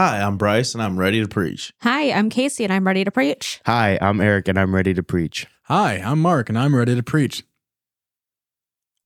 [0.00, 1.74] Hi, I'm Bryce and I'm ready to preach.
[1.82, 3.60] Hi, I'm Casey and I'm ready to preach.
[3.66, 5.46] Hi, I'm Eric and I'm ready to preach.
[5.64, 7.42] Hi, I'm Mark and I'm ready to preach.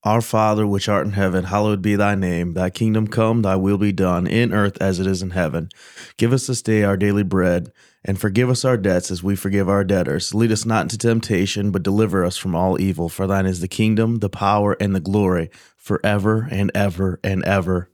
[0.04, 2.54] Our Father, which art in heaven, hallowed be thy name.
[2.54, 5.68] Thy kingdom come, thy will be done, in earth as it is in heaven.
[6.16, 7.72] Give us this day our daily bread,
[8.04, 10.32] and forgive us our debts as we forgive our debtors.
[10.32, 13.08] Lead us not into temptation, but deliver us from all evil.
[13.08, 17.90] For thine is the kingdom, the power, and the glory, forever and ever and ever.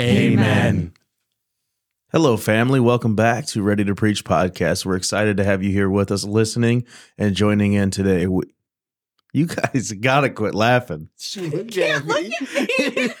[0.00, 0.94] Amen.
[2.10, 2.80] Hello, family.
[2.80, 4.86] Welcome back to Ready to Preach podcast.
[4.86, 6.86] We're excited to have you here with us, listening
[7.18, 8.26] and joining in today.
[8.26, 8.50] We-
[9.34, 11.10] You guys gotta quit laughing.
[11.34, 12.32] Can't look at me.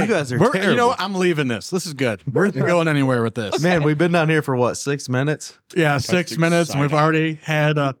[0.00, 0.70] you guys are We're- terrible.
[0.70, 1.00] You know, what?
[1.00, 1.70] I'm leaving this.
[1.70, 2.22] This is good.
[2.32, 3.60] We're not going anywhere with this.
[3.62, 5.56] Man, we've been down here for what six minutes.
[5.76, 7.78] Yeah, six minutes, and we've already had.
[7.78, 7.92] Uh,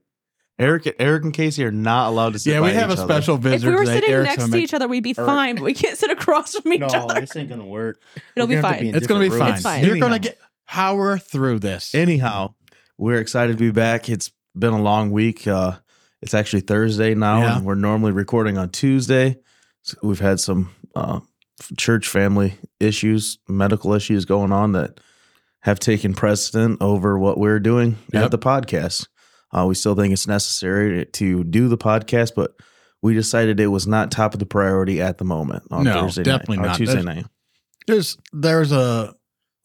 [0.58, 2.52] Eric, Eric, and Casey are not allowed to sit.
[2.52, 3.12] yeah, we by have a each other.
[3.14, 3.94] special If visitor we were today.
[3.94, 5.26] sitting Eric's next gonna to each other, we'd be Eric.
[5.26, 7.20] fine, but we can't sit across from each No, other.
[7.20, 8.00] this ain't gonna work.
[8.36, 8.88] It'll We're be gonna have to fine.
[8.90, 9.54] in It's going to be different fine.
[9.54, 9.84] It's fine.
[9.84, 11.94] You're going to get power through this.
[11.94, 12.54] Anyhow,
[12.98, 14.08] we're excited to be back.
[14.08, 15.46] It's been a long week.
[15.48, 15.72] Uh,
[16.20, 17.56] it's actually Thursday now, Yeah.
[17.56, 19.36] and we're normally recording on Tuesday.
[19.82, 21.20] So we've had some uh,
[21.76, 25.00] church family issues, medical issues going on that
[25.60, 28.24] have taken precedent over what we're doing Yep.
[28.26, 29.08] at the podcast.
[29.52, 32.54] Uh, we still think it's necessary to do the podcast, but
[33.02, 36.22] we decided it was not top of the priority at the moment on No, Thursday
[36.22, 36.76] definitely night or not.
[36.76, 37.26] Tuesday There's- night.
[37.86, 39.14] there's there's a,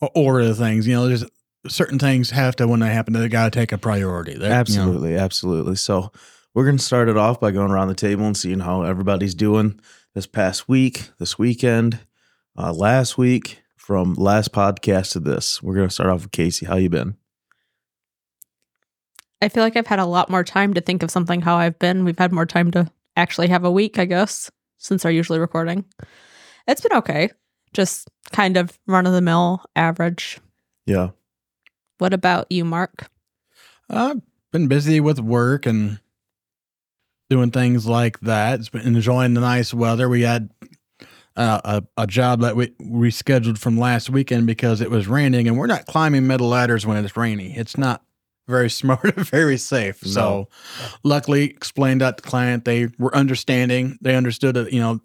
[0.01, 0.87] a order of things.
[0.87, 1.23] You know, there's
[1.67, 3.13] certain things have to when they happen.
[3.13, 4.33] They got to take a priority.
[4.33, 5.75] That, you know, Absolutely, absolutely.
[5.75, 6.11] So
[6.53, 9.35] we're going to start it off by going around the table and seeing how everybody's
[9.35, 9.79] doing
[10.15, 11.99] this past week, this weekend,
[12.57, 15.61] uh, last week, from last podcast to this.
[15.61, 16.65] We're going to start off with Casey.
[16.65, 17.15] How you been?
[19.41, 21.77] I feel like I've had a lot more time to think of something how I've
[21.79, 22.03] been.
[22.05, 25.85] We've had more time to actually have a week, I guess, since our usually recording.
[26.67, 27.29] It's been okay.
[27.73, 30.39] Just kind of run of the mill, average.
[30.85, 31.09] Yeah,
[31.97, 33.09] What about you, Mark?
[33.89, 35.99] I've been busy with work and
[37.29, 38.59] doing things like that.
[38.61, 40.07] It's been enjoying the nice weather.
[40.07, 40.49] We had
[41.35, 45.57] uh, a, a job that we rescheduled from last weekend because it was raining, and
[45.57, 47.55] we're not climbing metal ladders when it's rainy.
[47.55, 48.01] It's not
[48.47, 50.03] very smart very safe.
[50.05, 50.11] No.
[50.11, 50.47] So,
[51.03, 52.65] luckily, explained that to the client.
[52.65, 53.97] They were understanding.
[54.01, 55.01] They understood that you know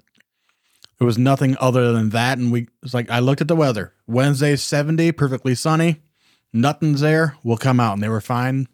[1.00, 2.38] it was nothing other than that.
[2.38, 3.92] And we it's like I looked at the weather.
[4.06, 6.00] Wednesday seventy, perfectly sunny.
[6.52, 7.36] Nothing's there.
[7.42, 8.68] We'll come out, and they were fine.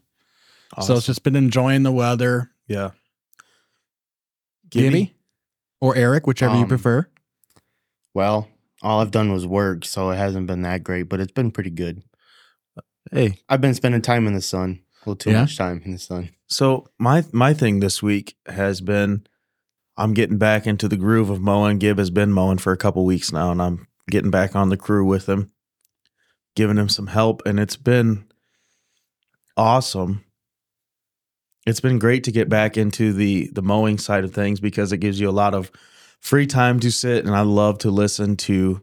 [0.82, 2.50] So it's just been enjoying the weather.
[2.66, 2.90] yeah.
[4.70, 5.14] Gibby
[5.80, 7.08] or Eric, whichever you Um, prefer.
[8.14, 8.48] Well,
[8.82, 11.70] all I've done was work, so it hasn't been that great, but it's been pretty
[11.70, 12.02] good.
[13.12, 14.80] Hey, I've been spending time in the sun.
[14.96, 15.42] A little too Yeah?
[15.42, 16.30] much time in the sun.
[16.48, 19.26] so my my thing this week has been
[19.96, 21.78] I'm getting back into the groove of mowing.
[21.78, 24.76] Gib has been mowing for a couple weeks now, and I'm getting back on the
[24.76, 25.50] crew with him,
[26.54, 28.24] giving him some help, and it's been
[29.56, 30.24] awesome.
[31.66, 34.98] It's been great to get back into the the mowing side of things because it
[34.98, 35.70] gives you a lot of
[36.20, 38.80] free time to sit, and I love to listen to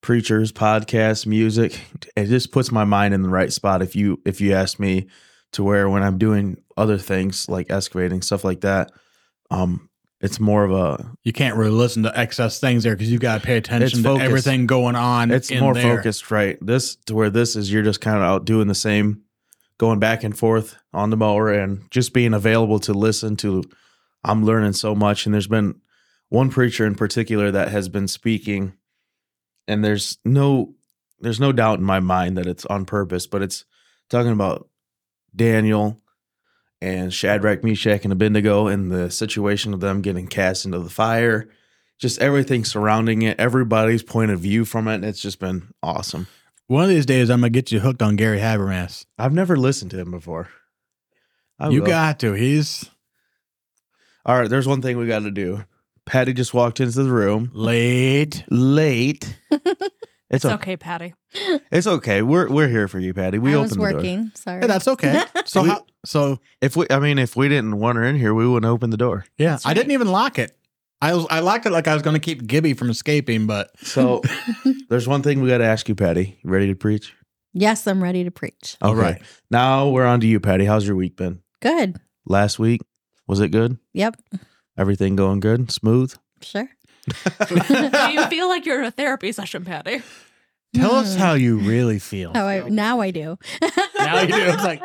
[0.00, 1.80] preachers, podcasts, music.
[2.16, 3.82] It just puts my mind in the right spot.
[3.82, 5.08] If you if you ask me,
[5.52, 8.92] to where when I'm doing other things like excavating stuff like that,
[9.50, 9.88] um,
[10.20, 13.40] it's more of a You can't really listen to excess things there because you got
[13.40, 15.30] to pay attention to everything going on.
[15.30, 15.96] it's more there.
[15.96, 16.58] focused, right?
[16.60, 19.22] This to where this is you're just kind of out doing the same,
[19.78, 23.64] going back and forth on the mower and just being available to listen to.
[24.22, 25.80] I'm learning so much, and there's been
[26.28, 28.74] one preacher in particular that has been speaking,
[29.68, 30.74] and there's no
[31.20, 33.64] there's no doubt in my mind that it's on purpose, but it's
[34.08, 34.68] talking about
[35.34, 36.00] Daniel
[36.80, 41.48] and Shadrach, Meshach, and Abednego and the situation of them getting cast into the fire.
[41.98, 44.94] Just everything surrounding it, everybody's point of view from it.
[44.94, 46.26] and It's just been awesome.
[46.66, 49.04] One of these days, I'm gonna get you hooked on Gary Habermas.
[49.18, 50.48] I've never listened to him before.
[51.58, 51.88] I you will.
[51.88, 52.32] got to.
[52.32, 52.88] He's
[54.24, 54.48] all right.
[54.48, 55.64] There's one thing we got to do.
[56.06, 58.44] Patty just walked into the room late.
[58.50, 59.36] late.
[60.32, 60.54] It's It's okay.
[60.54, 61.14] okay, Patty.
[61.72, 62.22] It's okay.
[62.22, 63.38] We're we're here for you, Patty.
[63.40, 63.92] We I opened was the door.
[63.94, 64.30] working.
[64.36, 64.60] Sorry.
[64.60, 65.24] Hey, that's okay.
[65.44, 65.84] So We- how?
[66.04, 68.90] So If we, I mean, if we didn't want her in here, we wouldn't open
[68.90, 69.24] the door.
[69.38, 70.56] yeah, That's I didn't even lock it.
[71.02, 74.22] I was I locked it like I was gonna keep Gibby from escaping, but So
[74.88, 76.38] there's one thing we got to ask you, Patty.
[76.44, 77.12] You ready to preach?
[77.52, 78.76] yes, I'm ready to preach.
[78.80, 79.20] All right.
[79.50, 80.64] Now we're on to you, Patty.
[80.64, 81.42] How's your week been?
[81.60, 81.96] Good.
[82.24, 82.82] Last week
[83.26, 83.78] was it good?
[83.94, 84.14] Yep.
[84.80, 85.70] Everything going good?
[85.70, 86.14] Smooth?
[86.40, 86.66] Sure.
[87.48, 87.54] Do
[88.12, 90.00] you feel like you're in a therapy session, Patty?
[90.74, 91.20] tell us hmm.
[91.20, 92.32] how you really feel.
[92.32, 93.36] How I now I do.
[93.98, 94.36] now you do.
[94.36, 94.80] It's like,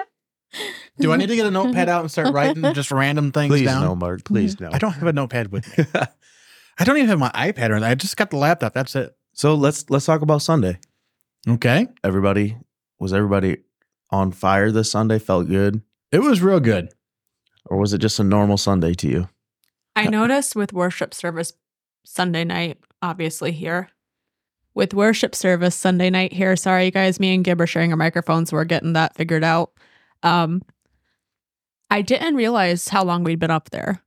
[1.00, 3.66] do I need to get a notepad out and start writing just random things Please
[3.66, 3.84] down?
[3.84, 4.26] no, Mark.
[4.26, 4.66] Please hmm.
[4.66, 4.72] no.
[4.74, 5.86] I don't have a notepad with me.
[6.78, 7.92] I don't even have my iPad or anything.
[7.92, 8.74] I just got the laptop.
[8.74, 9.16] That's it.
[9.32, 10.78] so let's let's talk about Sunday.
[11.48, 11.88] Okay.
[12.04, 12.58] Everybody
[13.00, 13.60] was everybody
[14.10, 15.20] on fire this Sunday?
[15.20, 16.90] Felt good, It was real good.
[17.66, 19.30] or was it just a normal Sunday to you?
[19.96, 21.54] I noticed with worship service
[22.04, 23.90] Sunday night, obviously here.
[24.74, 28.52] With worship service Sunday night here, sorry guys, me and Gib are sharing our microphones.
[28.52, 29.72] We're getting that figured out.
[30.22, 30.62] Um,
[31.90, 34.02] I didn't realize how long we'd been up there.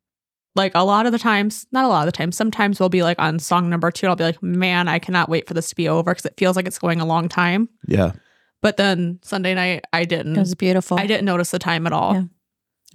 [0.54, 3.02] Like a lot of the times, not a lot of the times, sometimes we'll be
[3.02, 5.70] like on song number two, and I'll be like, man, I cannot wait for this
[5.70, 7.68] to be over because it feels like it's going a long time.
[7.86, 8.12] Yeah,
[8.60, 10.36] But then Sunday night, I didn't.
[10.36, 10.98] It was beautiful.
[10.98, 12.12] I didn't notice the time at all.
[12.14, 12.24] Yeah.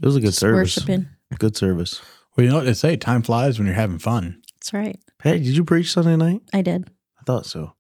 [0.01, 0.77] it was a good Just service.
[0.77, 1.07] Worshiping.
[1.39, 2.01] Good service.
[2.35, 2.95] Well, you know what they say?
[2.97, 4.41] Time flies when you're having fun.
[4.56, 5.00] That's right.
[5.21, 6.41] Hey, did you preach Sunday night?
[6.53, 6.89] I did.
[7.19, 7.74] I thought so.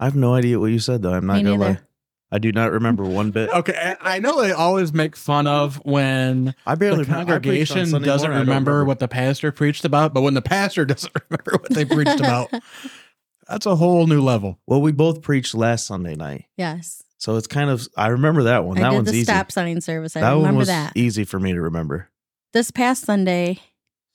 [0.00, 1.12] I have no idea what you said though.
[1.14, 1.66] I'm not Me gonna lie.
[1.68, 1.88] neither.
[2.34, 3.50] I do not remember one bit.
[3.54, 7.10] Okay, and I know they always make fun of when I barely the I preached
[7.12, 10.34] on congregation Sunday doesn't morning, I don't remember, what the pastor preached about, but when
[10.34, 12.50] the pastor doesn't remember what they preached about,
[13.48, 14.58] that's a whole new level.
[14.66, 17.02] Well, we both preached last Sunday night, yes.
[17.18, 17.86] so it's kind of.
[17.98, 18.78] I remember that one.
[18.78, 19.24] I that did one's the easy.
[19.24, 20.16] stop sign service.
[20.16, 20.92] I that one remember was that.
[20.96, 22.08] easy for me to remember.
[22.52, 23.58] This past Sunday,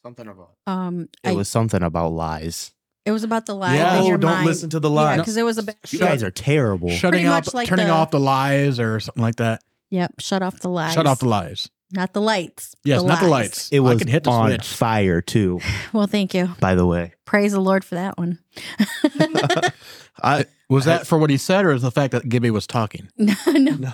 [0.04, 2.72] Something about um, it I, was something about lies.
[3.06, 4.00] it was about the lies Yeah.
[4.02, 4.46] oh, don't mind.
[4.46, 5.20] listen to the lies.
[5.20, 5.76] because it was a bit.
[5.90, 6.90] You guys are terrible.
[6.90, 9.62] Shutting Pretty off, much like turning the- off the lies or something like that.
[9.90, 10.16] Yep.
[10.20, 10.94] Shut off the lies.
[10.94, 11.70] Shut off the lies.
[11.92, 12.76] Not the lights.
[12.84, 13.70] Yes, not the lights.
[13.72, 14.68] It I was can hit the on switch.
[14.68, 15.62] fire too.
[15.94, 16.50] Well, thank you.
[16.60, 18.40] By the way, Praise the Lord for that one.
[20.22, 23.08] I Was that for what he said, or is the fact that Gibby was talking?
[23.18, 23.94] no, no.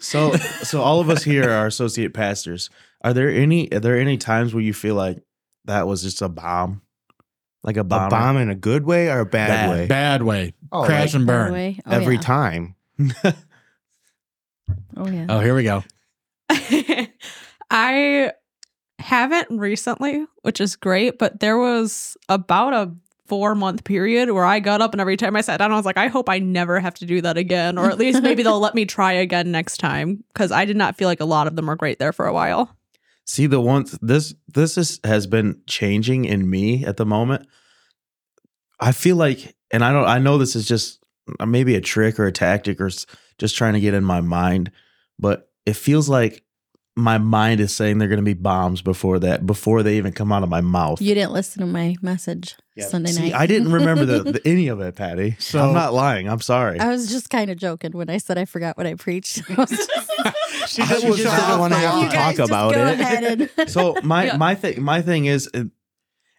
[0.00, 2.70] so so all of us here are associate pastors.
[3.02, 5.22] Are there any are there any times where you feel like
[5.64, 6.82] that was just a bomb,
[7.62, 8.10] like a a bomb?
[8.10, 9.70] bomb in a good way or a bad, Bad.
[9.70, 9.86] way?
[9.86, 10.54] Bad way.
[10.70, 11.80] Oh, Crash like and burn.
[11.86, 12.20] Oh, every yeah.
[12.20, 12.76] time.
[14.96, 15.26] Oh yeah.
[15.28, 15.82] Oh, here we go.
[17.70, 18.32] I
[18.98, 22.94] haven't recently, which is great, but there was about a
[23.26, 25.86] four month period where I got up and every time I sat down, I was
[25.86, 27.78] like, I hope I never have to do that again.
[27.78, 30.22] Or at least maybe they'll let me try again next time.
[30.34, 32.32] Cause I did not feel like a lot of them were great there for a
[32.32, 32.76] while.
[33.32, 37.46] See the ones this this is has been changing in me at the moment.
[38.78, 40.04] I feel like, and I don't.
[40.04, 41.02] I know this is just
[41.40, 42.90] uh, maybe a trick or a tactic or
[43.38, 44.70] just trying to get in my mind,
[45.18, 46.44] but it feels like
[46.94, 50.30] my mind is saying they're going to be bombs before that, before they even come
[50.30, 51.00] out of my mouth.
[51.00, 53.34] You didn't listen to my message Sunday See, night.
[53.34, 55.36] I didn't remember the, the, any of it, Patty.
[55.38, 56.28] So So- I'm not lying.
[56.28, 56.78] I'm sorry.
[56.80, 59.42] I was just kind of joking when I said I forgot what I preached.
[59.50, 59.90] I was just-
[60.66, 63.50] She just, was just off didn't want to have to talk about it.
[63.58, 64.36] and- so my Yeah.
[64.36, 65.64] my thing my thing is uh,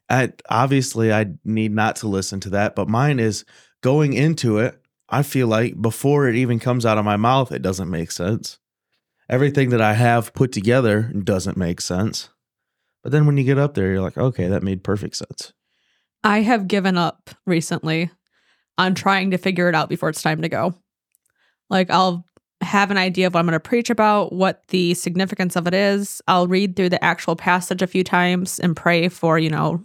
[0.09, 3.45] I obviously I need not to listen to that, but mine is
[3.81, 4.79] going into it.
[5.09, 8.59] I feel like before it even comes out of my mouth, it doesn't make sense.
[9.29, 12.29] Everything that I have put together doesn't make sense.
[13.03, 15.53] But then when you get up there, you're like, okay, that made perfect sense.
[16.23, 18.09] I have given up recently
[18.77, 20.73] on trying to figure it out before it's time to go.
[21.69, 22.25] Like, I'll
[22.63, 25.74] have an idea of what I'm going to preach about, what the significance of it
[25.74, 26.21] is.
[26.27, 29.83] I'll read through the actual passage a few times and pray for, you know,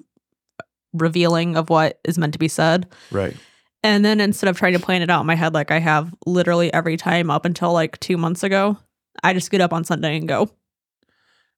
[0.93, 2.89] revealing of what is meant to be said.
[3.11, 3.37] Right.
[3.83, 6.13] And then instead of trying to plan it out in my head, like I have
[6.27, 8.77] literally every time up until like two months ago,
[9.23, 10.51] I just get up on Sunday and go.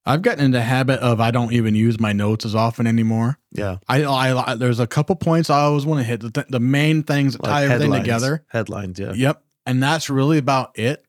[0.07, 3.39] I've gotten into the habit of I don't even use my notes as often anymore.
[3.53, 3.79] Yeah.
[3.87, 6.21] I, I, I there's a couple points I always want to hit.
[6.21, 8.05] The, th- the main things that tie everything headlines.
[8.05, 8.45] together.
[8.49, 9.13] Headlines, yeah.
[9.13, 11.05] Yep, and that's really about it.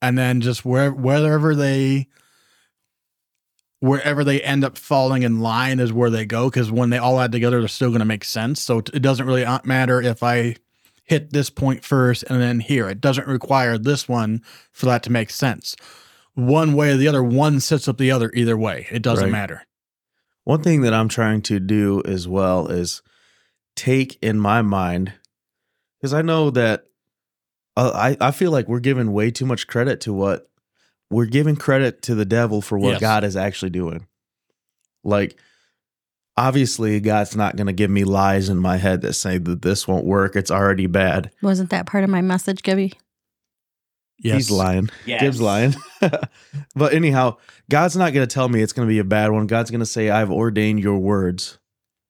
[0.00, 2.08] And then just where wherever they
[3.80, 7.20] wherever they end up falling in line is where they go because when they all
[7.20, 8.60] add together, they're still going to make sense.
[8.60, 10.56] So it doesn't really uh, matter if I
[11.04, 12.88] hit this point first and then here.
[12.88, 15.76] It doesn't require this one for that to make sense.
[16.34, 18.86] One way or the other, one sets up the other either way.
[18.90, 19.32] It doesn't Right.
[19.32, 19.62] matter.
[20.44, 23.02] One thing that I'm trying to do as well is
[23.76, 25.12] take in my mind,
[25.98, 26.84] because I know that
[27.78, 30.50] Uh, I, I feel like we're giving way too much credit to what
[31.10, 33.00] we're giving credit to the devil for what Yes.
[33.00, 34.08] God is actually doing.
[35.04, 35.38] Like,
[36.36, 39.86] obviously, God's not going to give me lies in my head that say that this
[39.86, 40.34] won't work.
[40.34, 41.30] It's already bad.
[41.40, 42.94] Wasn't that part of my message, Gibby?
[44.16, 44.90] He's lying.
[45.20, 45.76] Gibbs lying.
[46.74, 47.36] but anyhow,
[47.70, 49.46] God's not going to tell me it's going to be a bad one.
[49.46, 51.60] God's going to say, I've ordained your words.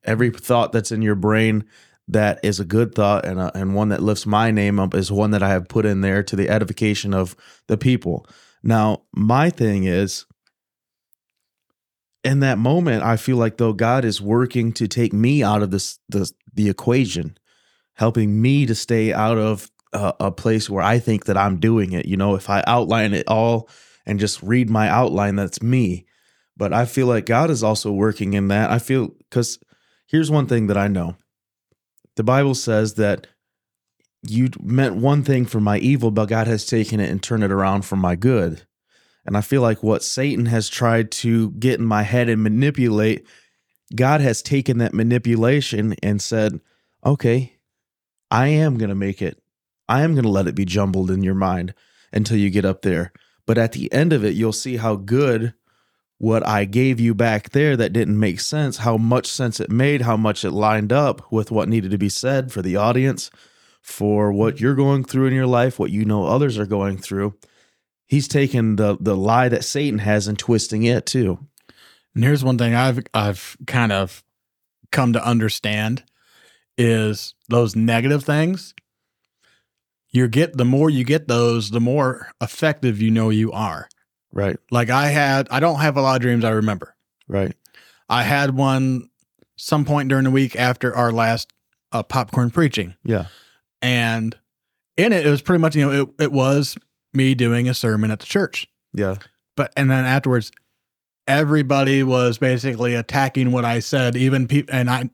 [0.03, 1.67] Every thought that's in your brain
[2.09, 5.13] that is a good thought and, a, and one that lifts my name up is
[5.13, 7.37] one that I have put in there to the edification of
[7.67, 8.27] the people.
[8.63, 10.25] Now, my thing is,
[12.25, 15.71] in that moment, I feel like though God is working to take me out of
[15.71, 17.39] this the the equation,
[17.95, 21.93] helping me to stay out of a, a place where I think that I'm doing
[21.93, 22.07] it.
[22.07, 23.69] You know, if I outline it all
[24.05, 26.07] and just read my outline, that's me.
[26.57, 28.71] But I feel like God is also working in that.
[28.71, 29.59] I feel because
[30.07, 31.17] here's one thing that I know
[32.19, 33.29] the Bible says that
[34.25, 37.53] you meant one thing for my evil, but God has taken it and turned it
[37.53, 38.67] around for my good.
[39.25, 43.25] And I feel like what Satan has tried to get in my head and manipulate,
[43.95, 46.61] God has taken that manipulation and said,
[47.07, 47.57] okay,
[48.33, 49.41] I am going to make it.
[49.89, 51.73] I am going to let it be jumbled in your mind
[52.13, 53.13] until you get up there.
[53.47, 55.55] But at the end of it, you'll see how good
[56.19, 60.03] what I gave you back there that didn't make sense, how much sense it made,
[60.03, 63.31] how much it lined up with what needed to be said for the audience,
[63.81, 67.35] for what you're going through in your life, what you know others are going through.
[68.07, 71.47] He's taken the the lie that Satan has and twisting it too.
[72.15, 74.25] And here's one thing I've I've kind of
[74.91, 76.03] come to understand
[76.77, 78.75] is those negative things.
[80.11, 83.89] You get the more you get those, the more effective you know you are.
[84.33, 86.95] Right, Like I had, I don't have a lot of dreams I remember.
[87.29, 87.55] right,
[88.09, 89.09] I had one
[89.57, 91.51] some point during the week after our last
[91.93, 93.27] uh, popcorn preaching, yeah,
[93.83, 94.37] and
[94.97, 96.77] in it, it was pretty much you know it, it was
[97.15, 98.67] me doing a sermon at the church.
[98.93, 99.17] yeah,
[99.57, 100.53] but and then afterwards
[101.27, 104.17] everybody was basically attacking what i said.
[104.17, 105.09] Even people and i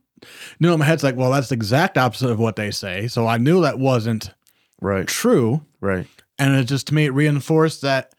[0.61, 3.09] knew in my head's like well that's the exact opposite of what they say.
[3.09, 4.33] So i knew that wasn't
[4.81, 5.65] right, true.
[5.81, 6.07] Right,
[6.39, 8.14] and it just to me it reinforced that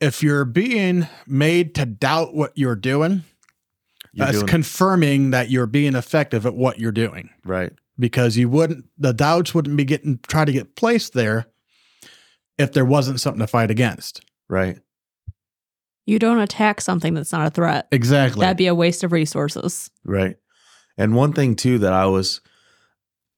[0.00, 3.22] if you're being made to doubt what you're doing
[4.12, 8.48] You're that's doing- confirming that you're being effective at what you're doing right, because you
[8.48, 11.46] wouldn't the doubts wouldn't be getting try to get placed there
[12.58, 14.78] if there wasn't something to fight against right.
[16.08, 17.88] You don't attack something that's not a threat.
[17.90, 19.90] exactly That'd be a waste of resources.
[20.04, 20.36] Right.
[20.96, 22.40] And one thing too that I was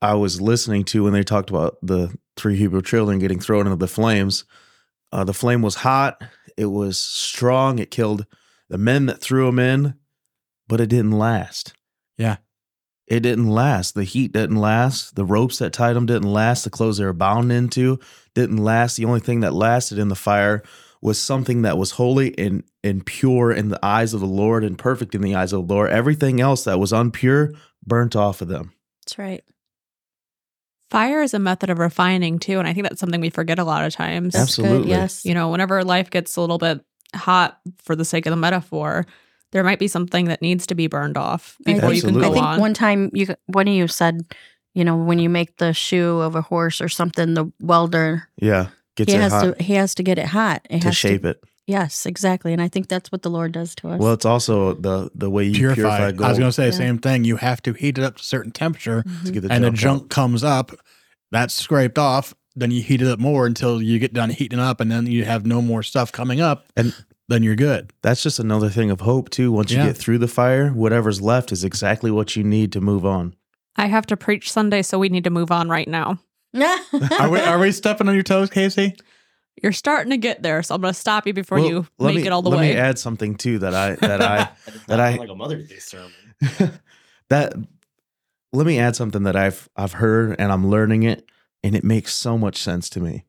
[0.02, 3.76] I was listening to when they talked about the three Hebrew children getting thrown into
[3.76, 4.44] the flames.
[5.10, 6.22] Uh, the flame was hot.
[6.58, 7.78] It was strong.
[7.78, 8.26] It killed
[8.68, 9.94] the men that threw them in,
[10.66, 11.72] but it didn't last.
[12.16, 12.38] Yeah.
[13.06, 13.94] It didn't last.
[13.94, 15.14] The heat didn't last.
[15.14, 16.64] The ropes that tied them didn't last.
[16.64, 18.00] The clothes they were bound into
[18.34, 18.96] didn't last.
[18.96, 20.62] The only thing that lasted in the fire
[21.00, 24.76] was something that was holy and, and pure in the eyes of the Lord and
[24.76, 25.90] perfect in the eyes of the Lord.
[25.90, 28.72] Everything else that was unpure burnt off of them.
[29.02, 29.44] That's right.
[30.90, 33.64] Fire is a method of refining too, and I think that's something we forget a
[33.64, 34.32] lot of times.
[34.34, 34.90] That's good, Absolutely.
[34.90, 35.24] yes.
[35.24, 36.80] You know, whenever life gets a little bit
[37.14, 39.06] hot for the sake of the metaphor,
[39.52, 42.24] there might be something that needs to be burned off I before think- you can
[42.24, 42.60] I think on.
[42.60, 44.20] one time you one of you said,
[44.74, 48.68] you know, when you make the shoe of a horse or something, the welder Yeah.
[48.96, 50.66] Gets he it has hot to he has to get it hot.
[50.70, 51.40] It to has shape it.
[51.68, 52.54] Yes, exactly.
[52.54, 54.00] And I think that's what the Lord does to us.
[54.00, 55.74] Well, it's also the the way you purify.
[55.76, 56.78] purify, gold I was going to say the Yeah.
[56.78, 57.24] same thing.
[57.24, 59.24] You have to heat it up to a certain temperature, Mhm.
[59.26, 60.08] to get the and the junk junk out.
[60.08, 60.72] comes up.
[61.30, 62.34] That's scraped off.
[62.56, 65.24] Then you heat it up more until you get done heating up, and then you
[65.26, 66.94] have no more stuff coming up, And-
[67.28, 67.92] then you're good.
[68.00, 69.52] That's just another thing of hope too.
[69.52, 69.88] Once you Yeah.
[69.88, 73.34] get through the fire, whatever's left is exactly what you need to move on.
[73.76, 76.18] I have to preach Sunday, so we need to move on right now.
[76.54, 78.94] Are we are we stepping on your toes, Casey?
[79.62, 82.14] You're starting to get there, so I'm going to stop you before Well, you let
[82.14, 82.68] make me, it all the let way.
[82.68, 84.50] Let me add something too that I that I
[84.86, 86.12] that I like a Mother's Day sermon.
[87.28, 87.54] that
[88.52, 91.28] let me add something that I've I've heard and I'm learning it
[91.62, 93.24] and it makes so much sense to me.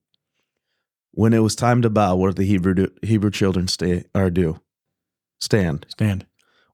[1.12, 4.29] When it was time to bow, what did the Hebrew do, Hebrew children stay or
[4.29, 4.62] do?
[5.41, 5.86] Stand.
[5.89, 6.25] Stand,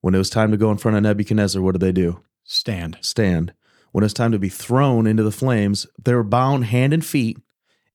[0.02, 2.22] When it was time to go in front of Nebuchadnezzar, what did they do?
[2.44, 2.98] stand.
[3.02, 3.54] Stand.
[3.92, 7.04] When it was time to be thrown into the flames, they were bound hand and
[7.04, 7.38] feet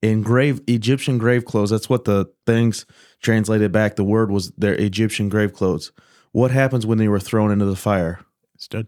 [0.02, 1.70] in grave Egyptian grave clothes.
[1.70, 2.86] That's what the things
[3.20, 3.96] translated back.
[3.96, 5.92] The word was their Egyptian grave clothes.
[6.32, 8.20] What happens when they were thrown into the fire?
[8.56, 8.86] Stood.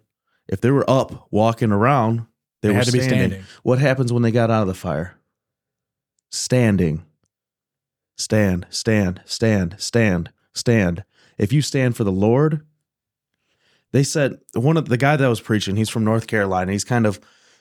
[0.49, 2.27] If they were up walking around,
[2.63, 3.19] they, They were had to be standing.
[3.31, 3.45] standing.
[3.63, 5.17] What happens when they got out of the fire?
[6.31, 7.05] Standing.
[8.17, 11.05] Stand, stand, stand, stand, stand.
[11.39, 12.65] If you stand for the Lord,
[13.93, 16.73] they said one of the guy that was preaching, he's from North Carolina.
[16.73, 17.21] He's kind of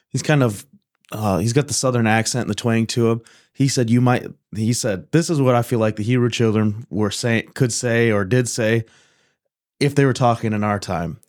[0.10, 0.66] he's kind of
[1.12, 3.22] uh, he's got the southern accent and the twang to him.
[3.54, 6.86] He said you might he said this is what I feel like the Hebrew children
[6.90, 8.86] were saying could say or did say
[9.80, 11.20] if they were talking in our time.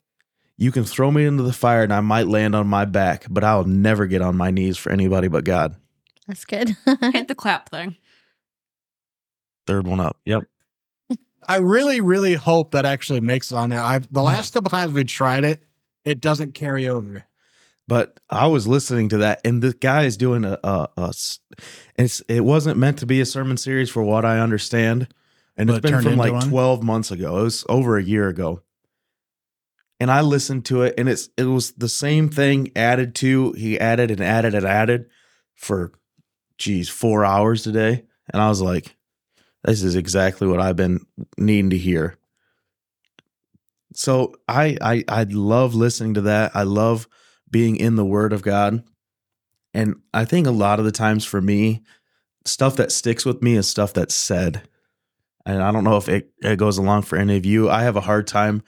[0.56, 3.42] You can throw me into the fire and I might land on my back, but
[3.42, 5.74] I'll never get on my knees for anybody but God.
[6.28, 6.76] That's good.
[7.12, 7.96] Hit the clap thing.
[9.66, 10.16] Third one up.
[10.24, 10.44] Yep.
[11.48, 13.80] I really, really hope that actually makes it on there.
[13.80, 15.64] I've the last couple times we tried it,
[16.04, 17.24] it doesn't carry over.
[17.88, 21.12] But I was listening to that, and the guy is doing a, a,
[21.96, 25.08] it's it wasn't meant to be a sermon series for what I understand,
[25.56, 26.48] and But it's it been turned from like one?
[26.48, 27.40] twelve months ago.
[27.40, 28.62] It was over a year ago,
[29.98, 33.52] and I listened to it, and it's it was the same thing added to.
[33.52, 35.10] He added and added and added
[35.54, 35.92] for,
[36.58, 38.96] geez, four hours today, and I was like,
[39.64, 41.04] this is exactly what I've been
[41.36, 42.16] needing to hear.
[43.92, 46.52] So I I I love listening to that.
[46.54, 47.08] I love
[47.52, 48.82] being in the Word of God.
[49.72, 51.82] And I think a lot of the times for me,
[52.44, 54.68] stuff that sticks with me is stuff that's said.
[55.46, 57.70] And I don't know if it, it goes along for any of you.
[57.70, 58.62] I have a hard time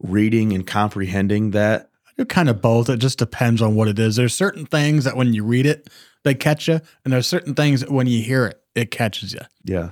[0.00, 1.90] reading and comprehending that.
[2.06, 2.88] I do kind of both.
[2.88, 4.16] It just depends on what it is.
[4.16, 5.88] There's certain things that when you read it,
[6.24, 9.40] they catch you, and there's certain things that when you hear it, it catches you.
[9.64, 9.90] Yeah.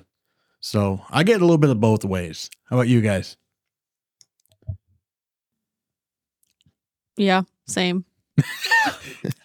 [0.61, 2.51] So I get a little bit of both ways.
[2.69, 3.37] How about you guys?
[7.17, 8.05] Yeah, same.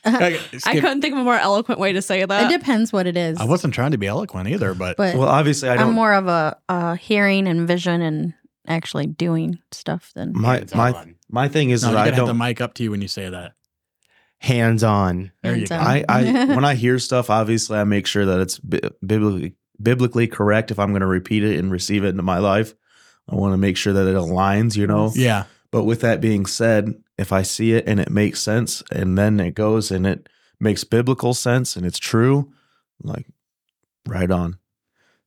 [0.05, 2.23] I, I couldn't think of a more eloquent way to say that.
[2.23, 2.59] it that.
[2.59, 3.37] depends what it is.
[3.39, 6.27] I wasn't trying to be eloquent either, but but Well, obviously, I I'm more of
[6.27, 8.33] a, a hearing and vision and
[8.67, 11.15] actually doing stuff than my Hands my on.
[11.29, 13.01] my thing is no, you that I gotta have the mic up to you when
[13.01, 13.53] you say that.
[14.39, 15.31] Hands on.
[15.41, 15.75] There you go.
[15.75, 15.81] on.
[15.81, 20.27] I, I when I hear stuff, obviously, I make sure that it's bi- biblically biblically
[20.27, 20.71] correct.
[20.71, 22.73] If I'm going to repeat it and receive it into my life,
[23.29, 24.75] I want to make sure that it aligns.
[24.75, 25.11] You know.
[25.15, 25.45] Yeah.
[25.75, 29.41] But with that being said, if I see it and it makes sense, and then
[29.41, 32.49] it goes and it makes biblical sense and it's true,
[33.03, 33.25] like
[34.07, 34.57] right on.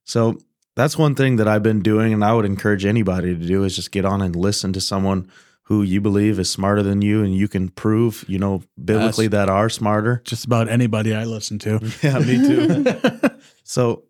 [0.05, 0.39] So
[0.75, 3.77] that's one thing that I've been doing, and I would encourage anybody to do is
[3.77, 5.31] just get on and listen to someone
[5.65, 9.51] who you believe is smarter than you, and you can prove, you know, biblically that
[9.51, 10.23] are smarter.
[10.25, 11.79] Just about anybody I listen to.
[12.03, 12.85] Yeah, me too.
[13.65, 14.05] so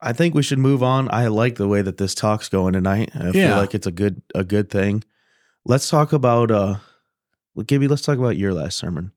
[0.00, 1.08] I think we should move on.
[1.12, 3.12] I like the way that this talk's going tonight.
[3.14, 5.04] I feel like it's a good a good thing.
[5.68, 6.76] Let's talk about uh
[7.54, 9.12] well, Gibby, let's talk about your last sermon.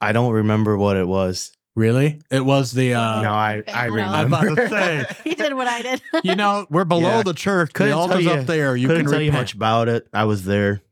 [0.00, 1.52] I don't remember what it was.
[1.74, 2.20] really?
[2.30, 4.02] It was the uh no, I I I know.
[4.02, 4.68] I'm about remember.
[4.68, 6.02] to say, he did what I did.
[6.24, 7.22] you know, we're below Yeah.
[7.22, 7.72] the church.
[7.72, 8.76] Couldn't the tell altar's you- up there.
[8.76, 9.42] You couldn't can tell you repent.
[9.42, 10.08] much about it.
[10.12, 10.82] I was there.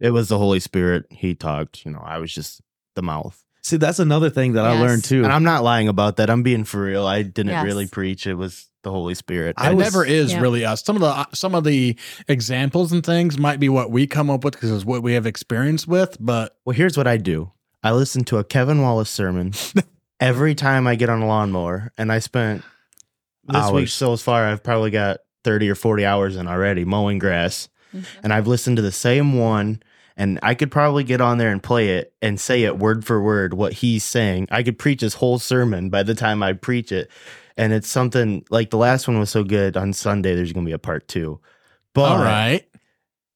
[0.00, 1.06] It was the Holy Spirit.
[1.10, 1.84] He talked.
[1.86, 2.60] You know, I was just
[2.94, 3.42] the mouth.
[3.64, 4.82] See, that's another thing that I Yes.
[4.82, 5.24] learned too.
[5.24, 6.28] And I'm not lying about that.
[6.28, 7.06] I'm being for real.
[7.06, 7.64] I didn't Yes.
[7.64, 8.26] really preach.
[8.26, 9.54] It was the Holy Spirit.
[9.58, 10.40] I it was- never is Yeah.
[10.40, 10.84] really us.
[10.84, 11.96] Some of the uh, some of the
[12.28, 15.24] examples and things might be what we come up with because it's what we have
[15.26, 16.18] experience with.
[16.20, 17.52] But Well, here's what I do.
[17.82, 19.52] I listen to a Kevin Wallace sermon
[20.20, 22.62] every time I get on a lawnmower, and I spent
[23.46, 23.92] this week Hours.
[23.94, 24.46] so far.
[24.46, 28.04] I've probably got thirty or forty hours in already mowing grass, mm-hmm.
[28.22, 29.82] and I've listened to the same one.
[30.16, 33.20] And I could probably get on there and play it and say it word for
[33.20, 34.46] word what he's saying.
[34.50, 37.10] I could preach his whole sermon by the time I preach it.
[37.56, 40.68] And it's something like the last one was so good on Sunday, there's going to
[40.68, 41.40] be a part two.
[41.94, 42.64] But all right,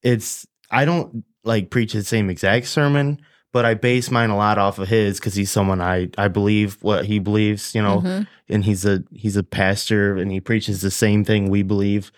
[0.03, 3.19] it's I don't like preach the same exact sermon,
[3.53, 6.77] but I base mine a lot off of his because he's someone I I believe
[6.81, 8.27] what he believes, you know, Mhm.
[8.49, 12.11] and he's a he's a pastor and he preaches the same thing we believe,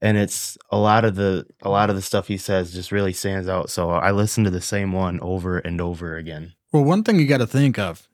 [0.00, 3.12] and it's a lot of the a lot of the stuff he says just really
[3.12, 3.70] stands out.
[3.70, 6.54] So I listen to the same one over and over again.
[6.72, 8.08] Well, one thing you got to think of,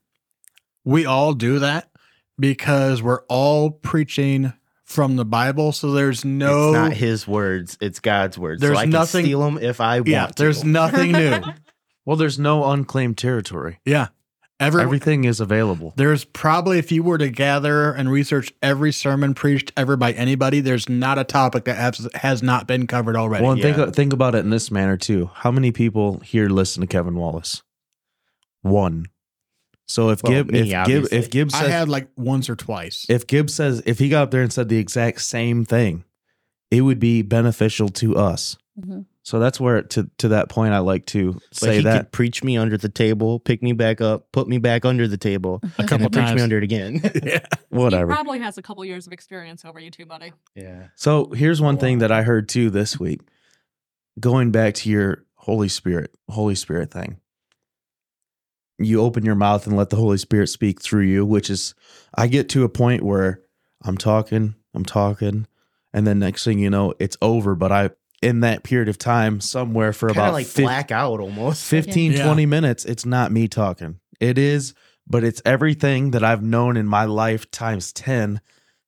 [0.84, 1.90] we all do that
[2.38, 4.52] because we're all preaching
[4.84, 5.72] from the Bible.
[5.72, 8.60] So there's no, it's not his words; it's God's words.
[8.60, 10.08] There's so I nothing- can steal them if I want.
[10.08, 10.66] yeah, there's to.
[10.68, 11.40] nothing new.
[12.04, 13.80] well, there's no unclaimed territory.
[13.84, 14.08] Yeah,
[14.64, 15.92] every, Everything is available.
[15.96, 20.60] there's probably if you were to gather and research every sermon preached ever by anybody,
[20.60, 23.42] there's not a topic that has, has not been covered already.
[23.44, 23.74] Well, and Yeah.
[23.74, 25.30] think think about it in this manner too.
[25.34, 27.62] How many people here listen to Kevin Wallace?
[28.62, 29.06] One.
[29.86, 31.18] So if Well, Gib me, if Gib obviously.
[31.18, 33.04] if Gib I had like once or twice.
[33.08, 36.04] if Gibbs says if he got up there and said the exact same thing,
[36.70, 38.56] it would be beneficial to us.
[38.80, 39.04] Mhm.
[39.24, 41.98] So that's where to to that point I like to But say he that.
[41.98, 45.16] could preach me under the table, pick me back up, put me back under the
[45.16, 47.00] table, a couple then preach me under it again.
[47.24, 47.40] yeah.
[47.70, 48.12] Whatever.
[48.12, 50.32] He probably has a couple years of experience over you too, buddy.
[50.54, 50.88] yeah.
[50.94, 53.22] So here's one thing that I heard too this week.
[54.20, 57.18] Going back to your Holy Spirit, Holy Spirit thing.
[58.78, 61.74] You open your mouth and let the Holy Spirit speak through you, which is
[62.14, 63.40] I get to a point where
[63.82, 65.46] I'm talking, I'm talking,
[65.94, 67.54] and then next thing you know, it's over.
[67.54, 67.90] But I
[68.24, 71.64] in that period of time, somewhere for Kind of about like fif- black out almost.
[71.66, 72.24] 15, Yeah.
[72.24, 73.98] 20 minutes, it's not me talking.
[74.20, 74.74] It is,
[75.06, 78.40] but it's everything that I've known in my life times 10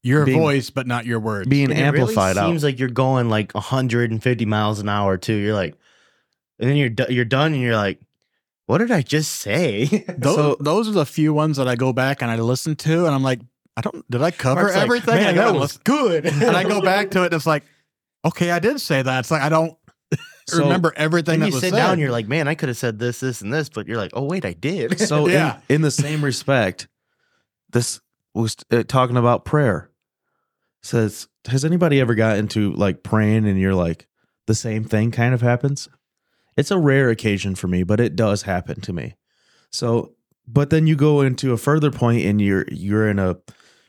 [0.03, 1.49] Your Being- voice, but not your words.
[1.49, 2.51] being And it amplified really out.
[2.51, 5.35] Seems like you're going like 150 miles an hour too.
[5.35, 5.75] You're like,
[6.61, 8.01] and then you're do- you're done, and you're like,
[8.67, 9.85] what did I just say?
[10.17, 13.07] those, so- those are the few ones that I go back and I listen to,
[13.07, 13.41] and I'm like,
[13.77, 14.09] I don't.
[14.11, 15.15] Did I cover Mark's like, everything?
[15.17, 16.27] Man, I that gotta was listen- good.
[16.27, 17.65] and I go back to it, and it's like,
[18.27, 19.21] okay, I did say that.
[19.21, 19.77] It's like I don't
[20.49, 21.77] So- remember everything that you was sit said.
[21.77, 24.13] down, you're like, man, I could have said this, this, and this, but you're like,
[24.15, 24.99] oh wait, I did.
[25.01, 25.61] So Yeah.
[25.69, 26.89] in, in the same respect,
[27.71, 28.01] this
[28.35, 29.91] was uh, talking about prayer.
[30.83, 34.07] Says, has anybody ever got into like praying and you're like
[34.47, 35.89] the same thing kind of happens?
[36.57, 39.15] It's a rare occasion for me, but it does happen to me.
[39.73, 40.15] So,
[40.47, 43.37] but then you go into a further point and you're you're in a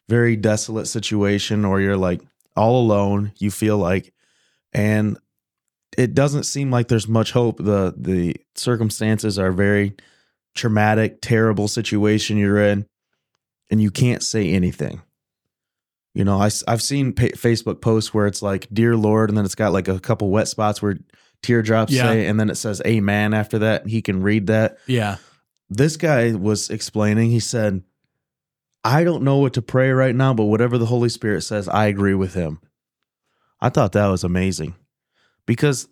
[0.10, 2.22] very desolate situation or you're like
[2.56, 4.12] all alone, you feel like
[4.78, 5.18] and
[5.98, 7.58] it doesn't seem like there's much hope.
[7.58, 9.96] The the circumstances are very
[10.56, 12.86] traumatic, terrible situation you're in,
[13.72, 15.02] and you can't say anything.
[16.14, 19.46] You know, I, I've seen pa- Facebook posts where it's like, Dear Lord, and then
[19.46, 20.98] it's got like a couple wet spots where
[21.44, 22.04] teardrops Yeah.
[22.04, 23.86] say, and then it says Amen after that.
[23.88, 24.78] He can read that.
[24.88, 25.18] Yeah.
[25.70, 27.84] This guy was explaining, he said,
[28.84, 31.86] I don't know what to pray right now, but whatever the Holy Spirit says, I
[31.88, 32.62] agree with him.
[33.60, 34.76] I thought that was amazing
[35.46, 35.88] because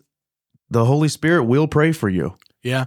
[0.70, 2.36] the Holy Spirit will pray for you.
[2.62, 2.86] Yeah.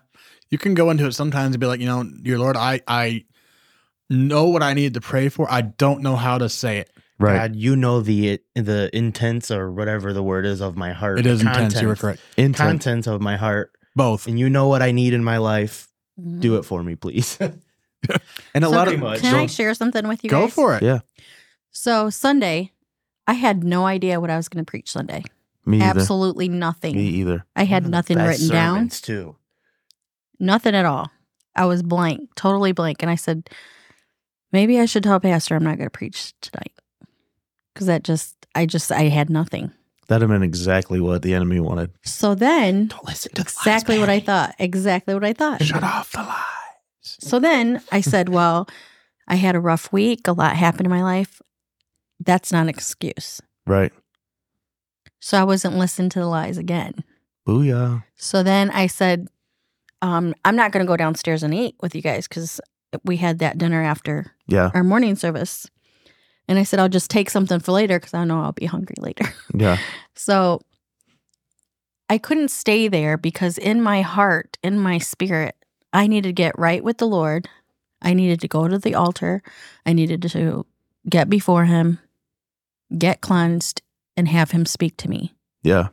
[0.49, 3.25] You can go into it sometimes and be like, you know, dear Lord, I I
[4.09, 5.51] know what I need to pray for.
[5.51, 6.89] I don't know how to say it.
[7.21, 11.19] God, you know the the intents or whatever the word is of my heart.
[11.19, 11.79] It is intense.
[11.81, 12.21] You were Contents- correct.
[12.37, 12.55] Intent.
[12.69, 14.25] Contents of my heart, Both.
[14.27, 15.89] and you know what I need in my life.
[16.19, 16.39] Mhm.
[16.39, 17.37] Do it for me, please.
[18.53, 19.19] And a So lot pretty of much.
[19.19, 20.53] Can I share something with you Go guys?
[20.53, 20.81] for it.
[20.83, 20.99] Yeah.
[21.71, 22.71] So Sunday,
[23.29, 25.23] I had no idea what I was going to preach Sunday.
[25.63, 25.99] me either.
[25.99, 26.95] Absolutely nothing.
[26.95, 27.45] Me either.
[27.55, 28.89] I had One nothing written down.
[28.89, 29.35] too.
[30.39, 31.11] Nothing at all.
[31.55, 33.03] I was blank, totally blank.
[33.03, 33.47] And I said,
[34.51, 36.73] maybe I should tell Pastor I'm not going to preach tonight.
[37.71, 39.71] Because that just, I just, I had nothing.
[40.07, 41.91] That'd have been exactly what the enemy wanted.
[42.03, 44.55] So then, Don't listen to the lies, exactly what I thought.
[44.57, 45.61] Exactly what I thought.
[45.61, 46.35] Shut off the lies.
[47.01, 48.67] So then I said, well,
[49.27, 50.27] I had a rough week.
[50.27, 51.43] A lot happened in my life.
[52.19, 53.41] That's not an excuse.
[53.65, 53.91] Right.
[55.19, 57.03] So I wasn't listening to the lies again.
[57.47, 58.03] Booyah.
[58.15, 59.27] So then I said,
[60.01, 62.61] um, I'm not going to go downstairs and eat with you guys because
[63.03, 64.71] we had that dinner after Yeah.
[64.73, 65.69] our morning service.
[66.47, 68.95] And I said, I'll just take something for later because I know I'll be hungry
[68.99, 69.25] later.
[69.53, 69.77] Yeah.
[70.15, 70.61] So
[72.09, 75.55] I couldn't stay there because in my heart, in my spirit,
[75.93, 77.47] I needed to get right with the Lord.
[78.01, 79.41] I needed to go to the altar.
[79.85, 80.65] I needed to
[81.09, 81.99] get before Him,
[82.97, 83.81] get cleansed,
[84.17, 85.89] and have Him speak to me Yeah.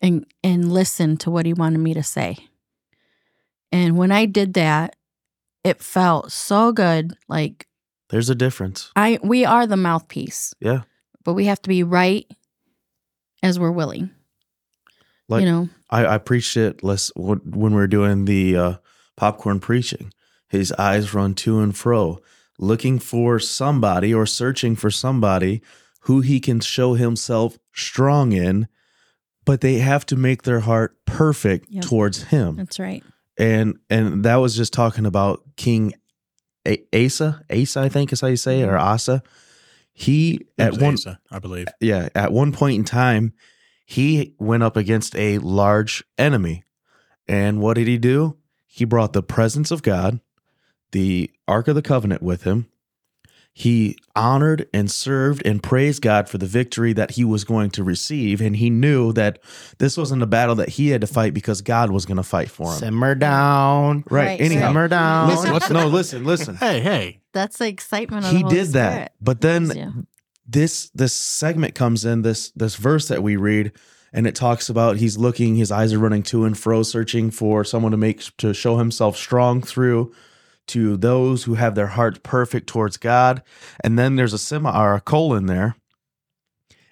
[0.00, 2.36] and and listen to what he wanted me to say.
[3.72, 4.96] And when I did that,
[5.64, 7.16] it felt so good.
[7.28, 7.66] Like
[8.10, 8.90] There's a difference.
[8.96, 10.54] I we are the mouthpiece.
[10.60, 10.82] Yeah.
[11.24, 12.26] But we have to be right
[13.42, 14.10] as we're willing.
[15.28, 15.68] Like you know.
[15.90, 18.74] I, I preached it less when we're doing the uh,
[19.16, 20.12] popcorn preaching.
[20.48, 22.20] His eyes run to and fro,
[22.58, 25.62] looking for somebody or searching for somebody
[26.06, 28.68] who he can show himself strong in,
[29.44, 31.84] but they have to make their heart perfect Yep.
[31.84, 32.56] towards him.
[32.56, 33.02] That's right.
[33.36, 35.94] And and that was just talking about King
[36.66, 38.88] A- Asa, Asa, I think is how you say it, or mm-hmm.
[38.88, 39.22] Asa.
[39.92, 41.66] He at was one Asa, I believe.
[41.80, 43.32] yeah, at one point in time,
[43.84, 46.64] he went up against a large enemy.
[47.28, 48.36] And what did he do?
[48.66, 50.20] He brought the presence of God,
[50.92, 52.68] the Ark of the Covenant with him.
[53.58, 57.82] He honored and served and praised God for the victory that he was going to
[57.82, 58.42] receive.
[58.42, 59.38] And he knew that
[59.78, 62.50] this wasn't a battle that he had to fight because God was going to fight
[62.50, 62.78] for him.
[62.78, 64.04] Simmer down.
[64.10, 64.26] Right.
[64.26, 65.28] Right, Anyhow, Simmer down.
[65.30, 66.56] listen, What's- no, listen, listen.
[66.60, 67.20] Hey, hey.
[67.32, 69.90] That's the excitement of the he Holy did that but then Yeah.
[70.46, 73.72] this this segment comes in this this verse that we read
[74.12, 77.64] and it talks about he's looking his eyes are running to and fro searching for
[77.64, 80.12] someone to make to show himself strong through
[80.66, 83.42] to those who have their heart perfect towards god
[83.82, 85.76] and then there's a semi or a colon there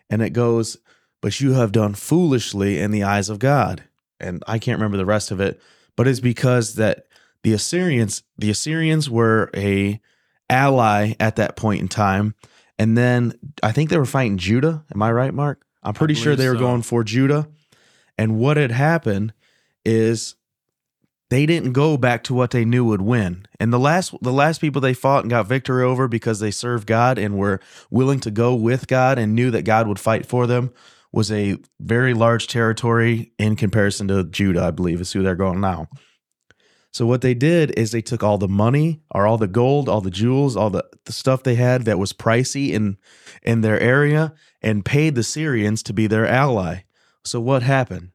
[0.08, 0.78] and it goes
[1.20, 3.84] but you have done foolishly in the eyes of god
[4.20, 5.60] and i can't remember the rest of it
[5.96, 7.06] but it's because that
[7.42, 10.00] the assyrians the assyrians were a
[10.48, 12.34] ally at that point in time.
[12.78, 14.84] And then I think they were fighting Judah.
[14.92, 15.64] Am I right, Mark?
[15.82, 16.60] I'm pretty sure they were so.
[16.60, 17.48] going for Judah.
[18.18, 19.32] And what had happened
[19.84, 20.34] is
[21.30, 23.46] they didn't go back to what they knew would win.
[23.58, 26.86] And the last the last people they fought and got victory over because they served
[26.86, 27.60] God and were
[27.90, 30.72] willing to go with God and knew that God would fight for them
[31.12, 35.60] was a very large territory in comparison to Judah, I believe is who they're going
[35.60, 35.88] now.
[36.92, 40.00] So what they did is they took all the money or all the gold, all
[40.00, 42.98] the jewels, all the, the stuff they had that was pricey in
[43.42, 44.32] in their area
[44.62, 46.82] and paid the Syrians to be their ally.
[47.24, 48.10] So what happened?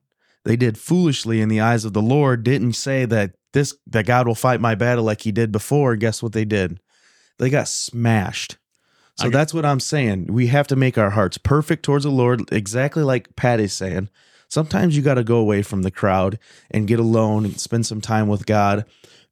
[0.46, 4.28] They did foolishly in the eyes of the Lord, didn't say that this that God
[4.28, 5.96] will fight my battle like he did before.
[5.96, 6.80] Guess what they did?
[7.38, 8.58] They got smashed.
[9.16, 10.28] So that's what I'm saying.
[10.28, 14.10] We have to make our hearts perfect towards the Lord, exactly like Patty's saying.
[14.48, 16.40] Sometimes you got to go away from the crowd
[16.72, 18.86] and get alone and spend some time with God.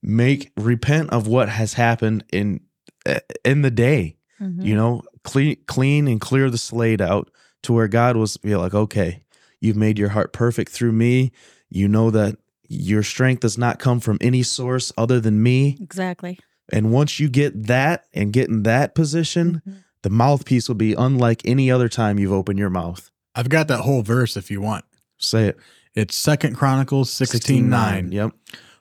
[0.03, 2.59] Make repent of what has happened in
[3.05, 4.17] eh, in the day.
[4.41, 4.63] Mhm.
[4.63, 7.31] You know, clean clean and clear the slate out
[7.63, 9.23] to where God was be like, okay,
[9.61, 11.31] you've made your heart perfect through me.
[11.69, 12.37] You know that
[12.69, 15.77] your strength does not come from any source other than me.
[15.81, 16.39] Exactly.
[16.71, 19.75] And once you get that and get in that position, Mhm.
[20.03, 23.09] the mouthpiece will be unlike any other time you've opened your mouth.
[23.35, 24.83] I've got that whole verse if you want.
[25.17, 25.57] Say it.
[25.95, 28.11] It's Second Chronicles 16 9.
[28.11, 28.31] Yep.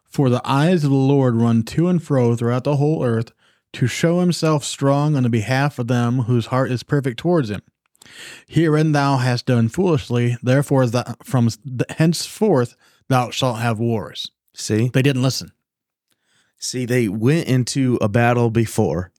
[0.05, 3.33] For the eyes of the Lord run to and fro throughout the whole earth
[3.75, 7.61] to show himself strong on the behalf of them whose heart is perfect towards him.
[8.47, 11.49] Herein thou hast done foolishly, therefore thou, from
[11.91, 12.77] henceforth
[13.09, 14.31] thou shalt have wars.
[14.55, 14.89] See?
[14.93, 15.53] They didn't listen.
[16.59, 19.13] See, they went into a battle before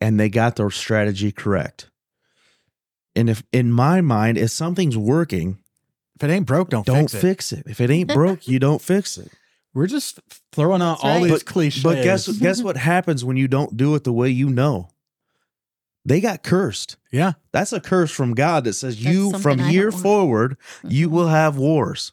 [0.00, 1.90] and they got their strategy correct.
[3.14, 5.58] And if in my mind, if something's working,
[6.16, 7.20] If it ain't broke, don't, don't fix it.
[7.20, 7.66] fix it.
[7.66, 9.30] If it ain't broke, you don't fix it.
[9.74, 10.18] We're just
[10.52, 11.30] throwing out That's all right.
[11.30, 11.82] these cliches.
[11.82, 14.88] But guess guess what happens when you don't do it the way you know?
[16.08, 16.96] They got cursed.
[17.12, 17.32] Yeah.
[17.52, 20.02] That's a curse from God that says That's you from I here don't want.
[20.02, 21.12] forward you Mhm.
[21.12, 22.12] will have wars.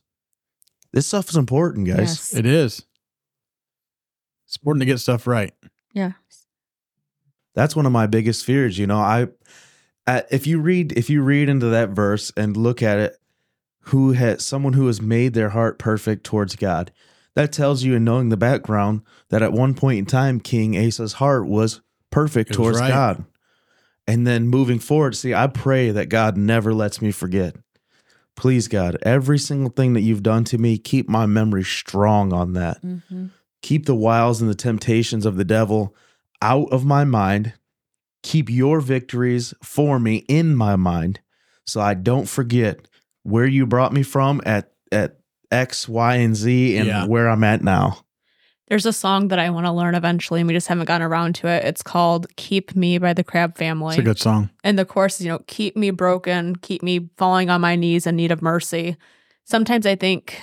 [0.92, 2.00] This stuff is important, guys.
[2.00, 2.34] Yes.
[2.36, 2.86] It is.
[4.48, 5.54] It's important to get stuff right.
[5.94, 6.14] Yeah.
[7.54, 8.78] That's one of my biggest fears.
[8.78, 9.28] You know, I,
[10.08, 13.18] uh, if you read if you read into that verse and look at it,
[13.90, 16.92] who has someone who has made their heart perfect towards God,
[17.36, 21.14] that tells you in knowing the background that at one point in time, King Asa's
[21.14, 21.82] heart was
[22.12, 22.90] perfect It was towards right.
[22.90, 23.26] God,
[24.08, 27.56] and then moving forward, see, I pray that God never lets me forget.
[28.36, 32.54] Please, God, every single thing that you've done to me, keep my memory strong on
[32.54, 33.28] that Mm-hmm.
[33.62, 35.96] keep the wiles and the temptations of the devil
[36.42, 37.54] out of my mind
[38.22, 41.20] keep your victories for me in my mind
[41.66, 42.88] so i don't forget
[43.24, 45.18] where you brought me from at at
[45.52, 47.06] x y and z and Yeah.
[47.08, 48.05] where i'm at now
[48.68, 51.36] There's a song that I want to learn eventually, and we just haven't gotten around
[51.36, 51.64] to it.
[51.66, 53.96] It's called Keep Me by the Crabb Family.
[53.96, 54.50] It's a good song.
[54.64, 58.08] And the chorus is, you know, keep me broken, keep me falling on my knees
[58.08, 58.98] in need of mercy.
[59.44, 60.42] Sometimes I think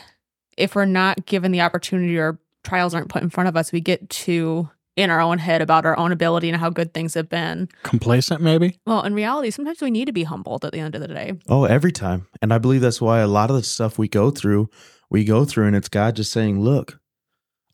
[0.56, 3.80] if we're not given the opportunity or trials aren't put in front of us, we
[3.80, 7.28] get too in our own head about our own ability and how good things have
[7.28, 7.66] been.
[7.82, 8.78] Complacent, maybe?
[8.86, 11.32] Well, in reality, sometimes we need to be humbled at the end of the day.
[11.48, 14.30] oh every time and i believe that's why a lot of the stuff we go
[14.30, 14.68] through
[15.10, 17.00] we go through and it's god just saying look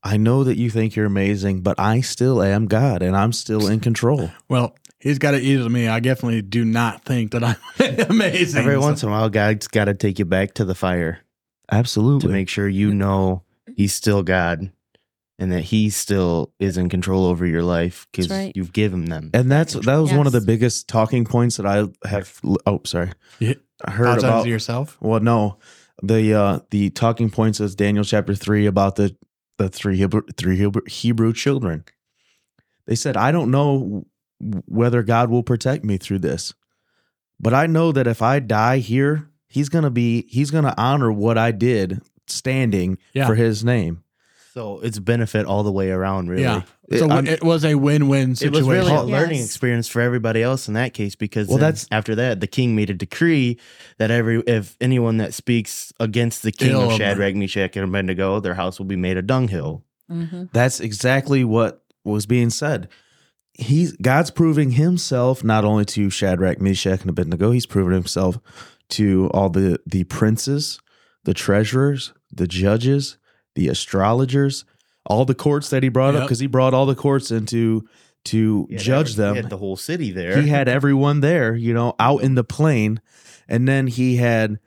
[0.02, 3.66] i know that you think you're amazing but i still am god and i'm still
[3.66, 5.86] in control Well, he's got it easy to me.
[5.88, 7.56] I definitely do not think that I'm
[8.10, 8.60] amazing.
[8.60, 11.20] Every once in a while, God's got to take you back to the fire
[11.70, 13.42] absolutely to make sure you know
[13.76, 14.72] He's still God
[15.38, 18.52] and that He still is in control over your life because right.
[18.56, 19.30] you've given them.
[19.34, 22.40] And that's that was one of the biggest talking points that I have.
[22.66, 23.54] Oh, sorry, Yeah.
[23.84, 24.46] I heard Apologize about.
[24.46, 24.96] yourself.
[25.00, 25.58] Well, no,
[26.02, 29.14] the uh the talking points is Daniel chapter three about the
[29.58, 31.84] the three Hebrew, three Hebrew, Hebrew children.
[32.86, 34.06] They said, "I don't know
[34.40, 36.54] whether God will protect me through this,
[37.38, 41.36] but I know that if I die here, He's gonna be He's gonna honor what
[41.36, 43.26] I did standing Yeah.
[43.26, 44.02] for His name."
[44.58, 46.42] So it's benefit all the way around, really.
[46.42, 46.62] Yeah.
[46.88, 48.54] It- So I'm- it was a win-win situation.
[48.54, 48.66] It situation.
[48.66, 49.20] was really a Yes.
[49.22, 52.74] learning experience for everybody else in that case because Well, that's- after that the king
[52.74, 53.56] made a decree
[53.98, 58.40] that every if anyone that speaks against the king of of- Shadrach, Meshach, and Abednego,
[58.40, 59.84] their house will be made a dunghill.
[60.10, 60.44] Mm-hmm.
[60.52, 62.88] That's exactly what was being said.
[63.52, 68.40] He's God's proving himself not only to Shadrach, Meshach, and Abednego, he's proven himself
[68.90, 70.80] to all the the princes,
[71.24, 73.18] the treasurers, the judges,
[73.58, 74.64] the astrologers,
[75.04, 77.88] all the courts that he brought up because he brought all the courts into
[78.26, 79.34] to He judge every- them.
[79.34, 80.40] He had the whole city there.
[80.40, 83.00] He had everyone there, you know, out in the plain.
[83.48, 84.58] And then he had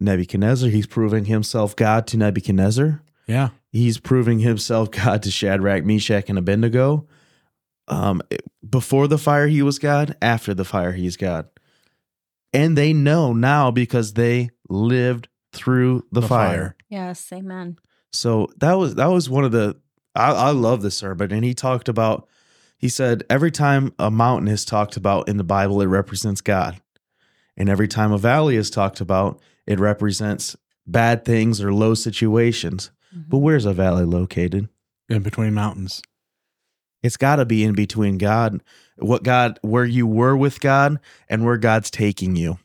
[0.00, 0.68] Nebuchadnezzar.
[0.68, 3.02] He's proving himself God to Nebuchadnezzar.
[3.26, 3.48] yeah.
[3.70, 7.08] He's proving himself God to Shadrach, Meshach, and Abednego.
[7.88, 8.22] Um,
[8.68, 10.16] before the fire, he was God.
[10.22, 11.46] After the fire, he's God.
[12.52, 16.48] And they know now because they lived through the, The fire.
[16.56, 16.76] fire.
[16.88, 17.78] Yes, amen.
[18.14, 19.76] So that was that was one of the
[20.14, 22.28] I, I love this sermon, and he talked about.
[22.76, 26.80] He said every time a mountain is talked about in the Bible, it represents God,
[27.56, 32.90] and every time a valley is talked about, it represents bad things or low situations.
[33.14, 33.30] Mm-hmm.
[33.30, 34.68] But where's a valley located?
[35.08, 36.02] In between mountains.
[37.02, 38.62] It's got to be in between God,
[38.96, 40.98] what God, where you were with God,
[41.28, 42.58] and where God's taking you.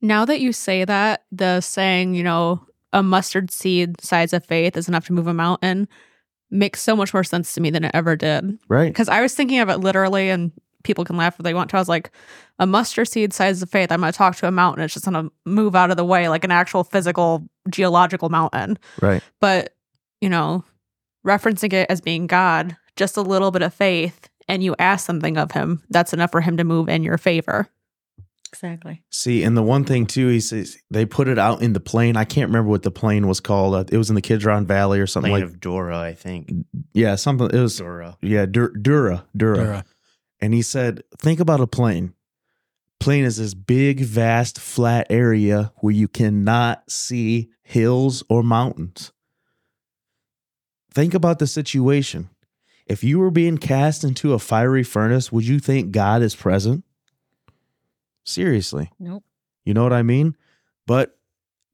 [0.00, 4.76] Now that you say that, the saying, you know, a mustard seed size of faith
[4.76, 5.88] is enough to move a mountain
[6.50, 8.58] makes so much more sense to me than it ever did.
[8.68, 8.88] Right.
[8.88, 10.50] Because I was thinking of it literally, and
[10.82, 11.76] people can laugh if they want to.
[11.76, 12.10] I was like,
[12.58, 14.82] a mustard seed size of faith, I'm going to talk to a mountain.
[14.84, 18.78] It's just going to move out of the way like an actual physical, geological mountain.
[19.00, 19.22] Right.
[19.40, 19.74] But,
[20.20, 20.64] you know,
[21.26, 25.36] referencing it as being God, just a little bit of faith, and you ask something
[25.36, 27.68] of him, that's enough for him to move in your favor.
[28.52, 29.02] Exactly.
[29.10, 32.16] See, and the one thing too, he says they put it out in the plain.
[32.16, 33.74] I can't remember what the plain was called.
[33.74, 35.52] Uh, it was in the Kidron Valley or something Plain like.
[35.52, 36.50] of Dora, I think.
[36.92, 37.48] Yeah, something.
[37.48, 38.16] It was Dora.
[38.20, 39.84] yeah, Dur- Dura, Dura, Dura.
[40.40, 42.14] And he said, think about a plain.
[42.98, 49.12] Plain is this big, vast, flat area where you cannot see hills or mountains.
[50.92, 52.30] think about the situation.
[52.86, 56.84] If you were being cast into a fiery furnace, would you think God is present?
[58.24, 58.90] Seriously.
[58.98, 59.24] Nope.
[59.64, 60.36] You know what I mean?
[60.86, 61.16] But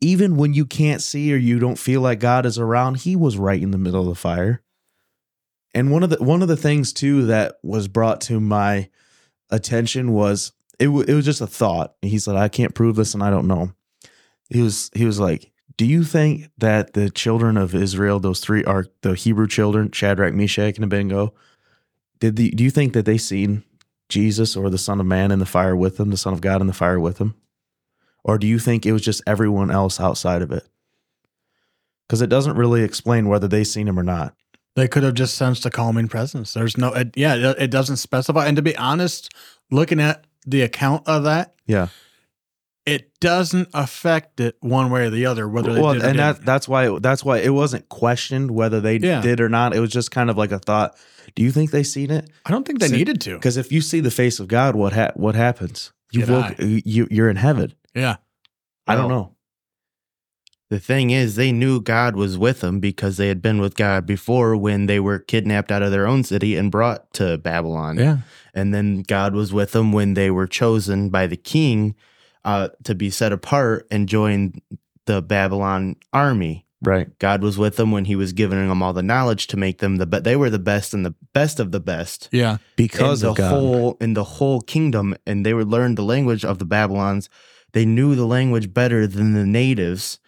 [0.01, 3.39] even when you can't see or you don't feel like God is around, he was
[3.39, 4.63] right in the middle of the fire.
[5.75, 8.89] And one of the one of the things too that was brought to my
[9.51, 11.95] attention was it, w- it was just a thought.
[12.03, 13.73] He said, "I can't prove this and I don't know."
[14.49, 18.65] He was he was like, "Do you think that the children of Israel, those three
[18.65, 21.35] are the Hebrew children, Shadrach, Meshach, and Abednego,
[22.21, 23.63] did the do you think that they seen
[24.09, 26.61] Jesus or the Son of Man in the fire with them, the Son of God
[26.61, 27.35] in the fire with them?
[28.25, 30.67] Or do you think it was just everyone else outside of it?
[32.07, 34.35] Because it doesn't really explain whether they seen him or not.
[34.75, 36.53] They could have just sensed a calming presence.
[36.53, 38.47] There's no, it, yeah, it, doesn't specify.
[38.47, 39.33] And to be honest,
[39.71, 41.89] looking at the account of that, Yeah.
[42.85, 45.49] it doesn't affect it one way or the other.
[45.49, 48.99] Whether they well, and that that's why it, that's why it wasn't questioned whether they
[48.99, 49.23] Yeah.
[49.23, 49.75] did or not.
[49.75, 50.95] It was just kind of like a thought.
[51.37, 52.29] Do you think they seen it?
[52.45, 53.35] I don't think they See- needed to.
[53.35, 55.93] Because if you see the face of God, what ha- what happens?
[56.13, 56.57] You Get woke, high.
[56.85, 57.73] you you're in heaven.
[57.95, 58.17] Yeah,
[58.87, 59.35] I don't know.
[60.69, 64.05] The thing is, they knew God was with them because they had been with God
[64.05, 67.99] before when they were kidnapped out of their own city and brought to Babylon.
[67.99, 68.19] yeah.
[68.53, 71.95] And then God was with them when they were chosen by the king
[72.45, 74.55] uh, to be set apart and join
[75.05, 76.66] the Babylon army.
[76.87, 77.19] Right.
[77.19, 79.97] God was with them when he was giving them all the knowledge to make them
[79.97, 82.59] the but they were the best and the best of the best Yeah.
[82.77, 83.51] Because in of the God.
[83.51, 87.29] whole in the whole kingdom and they would learn the language of the Babylons.
[87.73, 90.19] They knew the language better than the natives.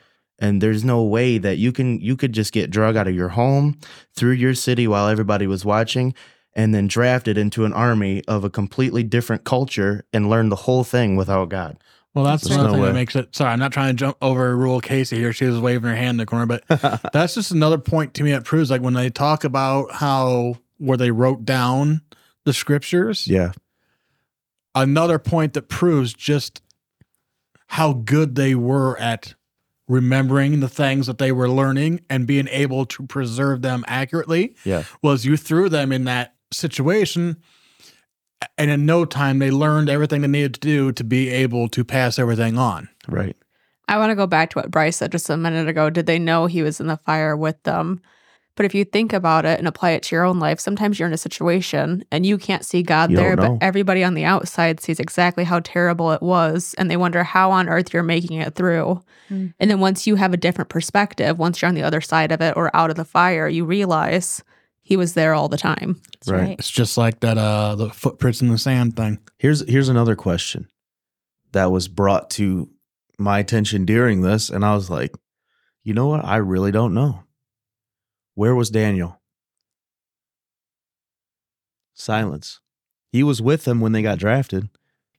[0.41, 3.31] And there's no way that you can you could just get drug out of your
[3.31, 3.79] home
[4.15, 6.15] through your city while everybody was watching
[6.55, 10.83] and then drafted into an army of a completely different culture and learn the whole
[10.85, 11.77] thing without God.
[12.19, 12.89] Well, that's There's another no thing way.
[12.89, 13.37] that makes it.
[13.37, 15.33] Sorry, I'm not trying to jump over rule Casey here.
[15.33, 16.65] She was waving her hand in the corner, but
[17.13, 20.97] that's just another point to me that proves like when they talk about how where
[20.97, 22.01] they wrote down
[22.45, 23.53] the scriptures, yeah.
[24.75, 26.61] another point that proves just
[27.69, 29.35] how good they were at
[29.87, 34.83] remembering the things that they were learning and being able to preserve them accurately Yeah.
[35.03, 37.37] was you threw them in that situation
[38.57, 41.85] and in no time they learned everything they needed to do to be able to
[41.85, 43.37] pass everything on Right.
[43.89, 45.89] I want to go back to what Bryce said just a minute ago.
[45.89, 48.01] Did they know he was in the fire with them?
[48.55, 51.07] But if you think about it and apply it to your own life, sometimes you're
[51.07, 54.81] in a situation and you can't see God You there, but everybody on the outside
[54.81, 56.75] sees exactly how terrible it was.
[56.77, 59.01] And they wonder how on earth you're making it through.
[59.31, 59.55] Mm.
[59.61, 62.41] And then once you have a different perspective, once you're on the other side of
[62.41, 64.43] it or out of the fire, you realize
[64.89, 66.01] he was there all the time.
[66.27, 66.41] Right.
[66.41, 66.59] right.
[66.59, 70.67] it's just like that uh the footprints in the sand thing Here's here's another question
[71.53, 72.71] that was brought to
[73.19, 75.15] my attention during this, and I was like,
[75.85, 76.25] you know what?
[76.25, 77.25] I really don't know.
[78.35, 79.21] Where was Daniel?
[81.95, 82.61] Silence.
[83.11, 84.71] He was with them when they got drafted.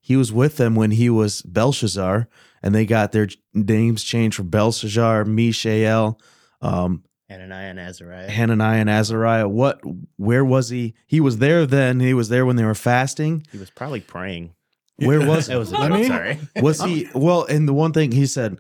[0.02, 2.28] He was with them when he was Belshazzar,
[2.64, 6.20] and they got their names changed from Belshazzar, Mishael,
[6.62, 8.30] um, Hananiah and Azariah.
[8.30, 9.48] Hananiah, and Azariah.
[9.48, 9.82] What?
[10.18, 10.96] Where was he?
[11.06, 12.00] He was there then.
[12.00, 13.46] He was there when they were fasting.
[13.52, 14.56] he was probably praying.
[14.98, 16.40] Where was That was Let me- sorry.
[16.62, 17.46] Was he well?
[17.46, 18.60] And the one thing he said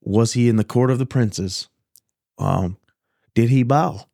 [0.00, 1.68] was he in the court of the princes?
[2.38, 2.78] Um,
[3.34, 4.06] did he bow?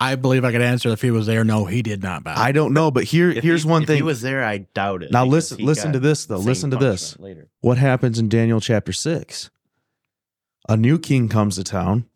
[0.00, 2.50] i believe i could answer if he was there no he did not bow I
[2.52, 3.96] don't know, but here If here's he- one if thing.
[3.96, 4.44] He was there.
[4.44, 5.12] I doubt it.
[5.12, 6.38] now listen, listen to this though.
[6.38, 7.18] Listen to this.
[7.18, 7.48] Later.
[7.60, 9.50] What happens in Daniel chapter six?
[10.68, 12.06] A new king comes to town,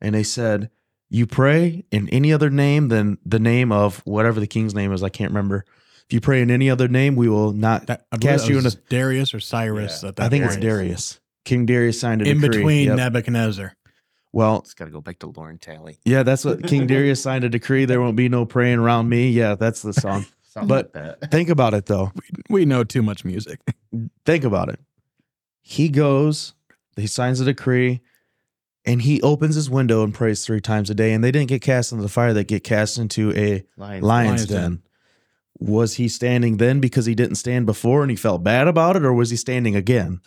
[0.00, 0.70] and they said,
[1.08, 5.02] "You pray in any other name than the name of whatever the king's name is.
[5.02, 5.64] I can't remember.
[6.06, 8.66] If you pray in any other name, we will not." that, I Cast you in
[8.66, 10.10] a- darius or cyrus Yeah.
[10.10, 10.56] at that I think it's.
[10.56, 11.20] Darius.
[11.44, 12.36] King Darius signed a decree.
[12.36, 12.58] in decree.
[12.58, 12.96] between Yep.
[12.96, 13.74] nebuchadnezzar
[14.32, 15.98] Well, It's got to go back to Lauren Talley.
[16.04, 17.86] Yeah, that's what King Darius signed a decree.
[17.86, 19.30] There won't be no praying around me.
[19.30, 20.26] Yeah, that's the song.
[20.66, 21.20] But- like.
[21.30, 22.12] Think about it though.
[22.50, 23.60] we know too much music
[24.26, 24.78] Think about it.
[25.62, 26.52] He goes,
[27.00, 28.00] he signs a decree,
[28.84, 31.12] and he opens his window and prays three times a day.
[31.12, 34.02] And they didn't get cast into the fire, they get cast into a Lions.
[34.04, 34.60] lion's den.
[34.62, 34.82] den.
[35.60, 39.04] Was he standing then because he didn't stand before and he felt bad about it,
[39.04, 40.20] or was he standing again?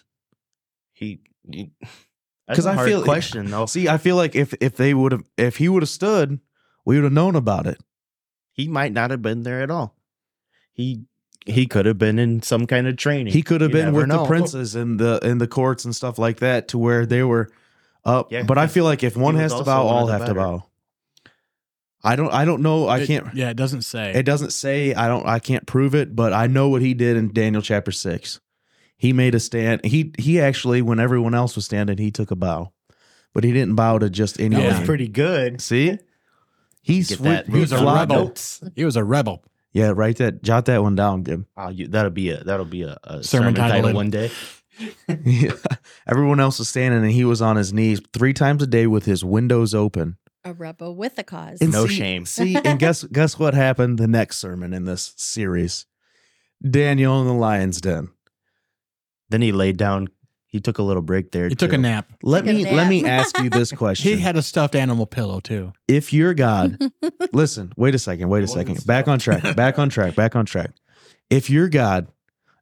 [0.94, 1.22] He.
[1.50, 1.70] because
[2.48, 3.66] that's 'Cause a I feel- question though.
[3.66, 6.40] See, I feel like if if they would have if he would have stood,
[6.86, 7.80] we would have known about it.
[8.52, 9.96] he might not have been there at all.
[10.74, 11.06] He
[11.46, 13.34] he could have been in some kind of training.
[13.34, 15.96] He could have You been never with the princes in the in the courts and
[15.96, 17.50] stuff like that to where they were
[18.06, 18.32] up.
[18.32, 20.66] Yeah, but I feel like if one has to bow, all the have to bow.
[22.04, 22.88] I don't I don't know.
[22.88, 25.94] I It- can't yeah it doesn't say it doesn't say I don't I can't prove
[25.96, 28.40] it, but I know what he did in Daniel chapter 6.
[28.98, 29.86] He made a stand.
[29.86, 32.72] He he actually when everyone else was standing, he took a bow.
[33.34, 34.66] but he didn't bow to just That anyone.
[34.66, 34.78] Yeah.
[34.80, 35.62] was pretty good.
[35.62, 35.98] See,
[36.82, 38.34] he's Get he He was a rebel.
[38.76, 39.44] He was a rebel.
[39.74, 40.44] Yeah, write that.
[40.44, 41.46] Jot that one down, Gib.
[41.56, 44.32] Oh, you, that'll be a that'll be a, a Sermon sermon, title title one day.
[45.24, 45.52] Yeah.
[46.08, 49.06] Everyone else was standing, and he was on his knees three times a day with
[49.06, 50.18] his windows open.
[50.44, 51.60] A rebel with a cause.
[51.62, 52.26] And No see- shame.
[52.26, 55.86] See, and guess guess what happened the next sermon in this series?
[56.68, 58.10] Daniel in the lion's den.
[59.30, 60.10] Then he laid down.
[60.52, 61.48] He took a little break there.
[61.48, 62.12] He took a nap.
[62.24, 62.74] Let Took a me nap.
[62.74, 64.12] let me ask you this question.
[64.12, 65.72] He had a stuffed animal pillow too.
[65.88, 66.78] if you're God,
[67.34, 68.86] listen, wait a second, wait a wasn't second.
[68.86, 70.72] Back on track, back on track, back on track.
[71.30, 72.08] If you're God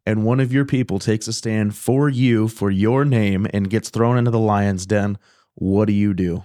[0.05, 3.89] and one of your people takes a stand for you, for your name, and gets
[3.89, 5.17] thrown into the lion's den,
[5.55, 6.43] what do you do?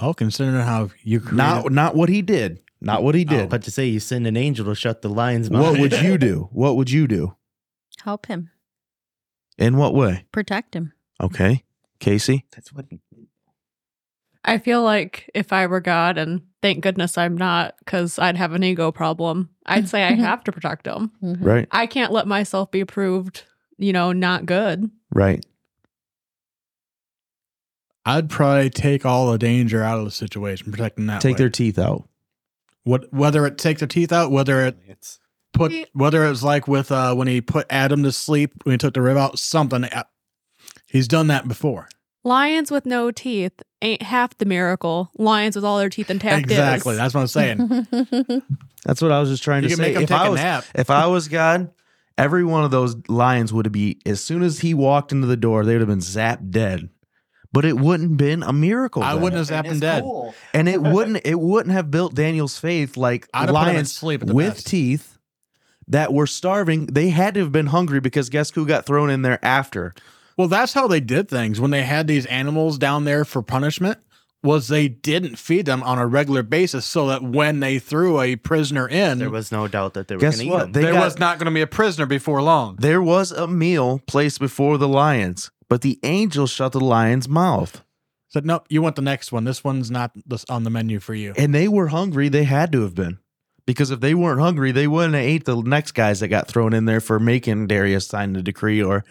[0.00, 2.60] Well, considering how you created, Not not what he did.
[2.80, 3.30] Not what he oh.
[3.30, 3.48] did.
[3.50, 5.62] But to say you send an angel to shut the lion's mouth.
[5.62, 6.48] what would you do?
[6.52, 7.36] What would you do?
[8.02, 8.50] Help him.
[9.58, 10.24] In what way?
[10.32, 10.92] Protect him.
[11.20, 11.62] Okay.
[12.00, 12.46] Casey?
[12.54, 12.86] That's what.
[12.90, 13.00] He,
[14.44, 18.52] I feel like if I were God, and thank goodness I'm not, because I'd have
[18.54, 21.12] an ego problem, I'd say I have to protect him.
[21.22, 21.38] Mhm.
[21.40, 21.68] Right.
[21.70, 23.44] I can't let myself be proved,
[23.78, 24.90] you know, not good.
[25.14, 25.44] Right.
[28.04, 31.20] I'd probably take all the danger out of the situation, protecting that.
[31.20, 31.38] Take way.
[31.38, 32.08] their teeth out.
[32.82, 35.20] what whether it takes their teeth out, whether it it's
[35.52, 35.84] put Yeah.
[35.92, 39.02] whether it's like with uh when he put Adam to sleep when he took the
[39.02, 39.84] rib out, something.
[39.84, 40.04] uh,
[40.88, 41.88] He's done that before.
[42.24, 45.10] Lions with no teeth ain't half the miracle.
[45.18, 46.92] Lions with all their teeth intact exactly.
[46.92, 46.98] is.
[46.98, 47.86] That's what I'm saying.
[48.84, 49.82] That's what I was just trying you to say.
[49.82, 50.64] make him If take I a was nap.
[50.74, 51.70] if I was God,
[52.18, 55.64] every one of those lions would be as soon as he walked into the door,
[55.64, 56.90] they would have been zapped dead.
[57.52, 59.02] But it wouldn't been a miracle.
[59.02, 59.22] I then.
[59.22, 60.04] wouldn't have zapped him dead.
[60.54, 63.74] and it wouldn't it wouldn't have built Daniel's faith like I'd have put him in
[63.74, 64.66] lions sleep with best.
[64.66, 65.11] teeth
[65.92, 66.86] that were starving.
[66.86, 69.94] They had to have been hungry because guess who got thrown in there after?
[70.36, 73.98] Well, that's how they did things when they had these animals down there for punishment.
[74.44, 78.34] Was they didn't feed them on a regular basis so that when they threw a
[78.34, 80.64] prisoner in, There was no doubt that they were Guess going to eat what?
[80.66, 80.72] him.
[80.72, 82.74] They there got- was not going to be a prisoner before long.
[82.80, 87.84] There was a meal placed before the lions, but the angel shut the lion's mouth.
[88.30, 89.44] Said, nope, you want the next one.
[89.44, 91.34] This one's not this on the menu for you.
[91.36, 92.28] And they were hungry.
[92.28, 93.18] They had to have been.
[93.66, 96.72] Because if they weren't hungry, they wouldn't have ate the next guys that got thrown
[96.72, 99.04] in there for making Darius sign the decree or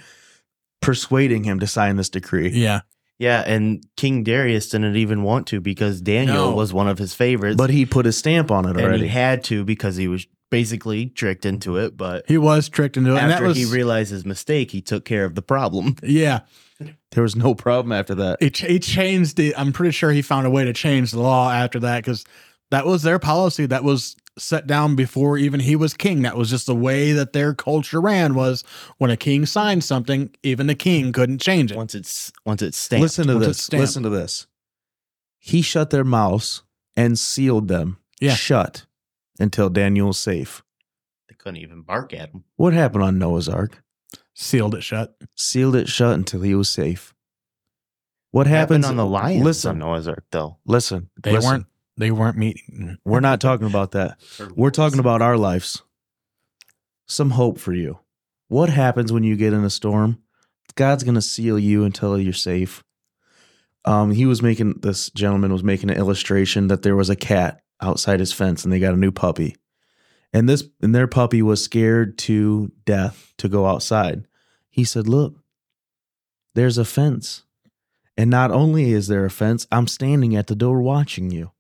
[0.82, 2.50] persuading him to sign this decree.
[2.50, 2.82] Yeah.
[3.20, 6.56] yeah, and King Darius didn't even want to because Daniel No.
[6.56, 7.56] was one of his favorites.
[7.58, 9.04] But he put his stamp on it and already.
[9.04, 11.96] he had to because he was basically tricked into it.
[11.96, 13.20] But He was tricked into it.
[13.20, 15.96] And that after was, he realized his mistake, he took care of the problem.
[16.04, 16.42] yeah.
[17.12, 18.42] there was no problem after that.
[18.42, 21.52] He, he changed the, I'm pretty sure he found a way to change the law
[21.52, 22.26] after that because
[22.72, 26.22] that was their policy that was set down before even he was king.
[26.24, 28.64] That was just the way that their culture ran was
[28.98, 31.78] when a king signed something, even the king couldn't change it.
[31.78, 33.02] Once it's once it's stamped.
[33.04, 33.74] Listen to Once this.
[33.74, 34.48] Listen to this.
[35.40, 36.64] He shut their mouths
[36.96, 38.36] and sealed them Yeah.
[38.36, 38.86] shut
[39.40, 40.62] until Daniel was safe.
[41.30, 42.44] They couldn't even bark at him.
[42.58, 43.82] What happened on Noah's Ark?
[44.34, 45.16] Sealed it shut.
[45.36, 47.14] Sealed it shut until he was safe.
[48.32, 50.58] What Happened happens on the lions Listen, on Noah's Ark, though.
[50.66, 51.10] listen.
[51.22, 51.50] They listen.
[51.52, 51.66] weren't,
[51.98, 52.98] they weren't meeting.
[53.06, 54.20] We're not talking about that.
[54.56, 55.82] We're talking about our lives.
[57.06, 58.00] Some hope for you.
[58.48, 60.22] What happens when you get in a storm?
[60.76, 62.84] God's going to seal you until you're safe.
[63.84, 67.62] Um, he was making this gentleman was making an illustration that there was a cat
[67.82, 69.56] outside his fence and they got a new puppy.
[70.34, 74.28] And this and their puppy was scared to death to go outside.
[74.70, 75.36] He said, "Look,
[76.54, 77.44] there's a fence.
[78.18, 81.52] And not only is there a fence, I'm standing at the door watching you.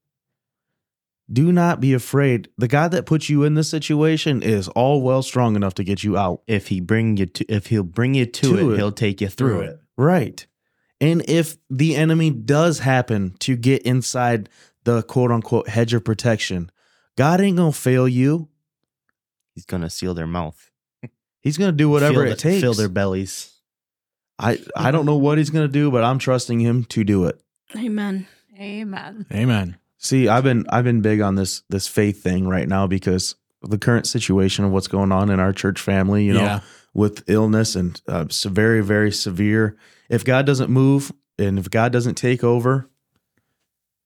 [1.32, 2.50] Do not be afraid.
[2.58, 6.04] The God that puts you in this situation is all well strong enough to get
[6.04, 6.42] you out.
[6.48, 8.78] If he bring you to, if he'll bring you to, To it, it.
[8.78, 9.80] he'll take you through, it.
[9.98, 10.46] Right.
[11.00, 14.50] And if the enemy does happen to get inside
[14.84, 16.70] the quote unquote hedge of protection,
[17.18, 18.50] God ain't going to fail you.
[19.56, 20.70] He's gonna seal their mouth,
[21.42, 22.62] He's going to do whatever Fill it the- takes.
[22.62, 23.54] fill their bellies.
[24.40, 27.26] I, I don't know what he's going to do, but I'm trusting him to do
[27.26, 27.40] it.
[27.76, 28.28] Amen.
[28.60, 29.26] Amen.
[29.32, 29.78] Amen.
[30.04, 33.78] See, I've been I've been big on this this faith thing right now because the
[33.78, 36.60] current situation of what's going on in our church family, you know, yeah.
[36.94, 39.78] with illness and uh, very very severe.
[40.10, 42.90] If God doesn't move and if God doesn't take over,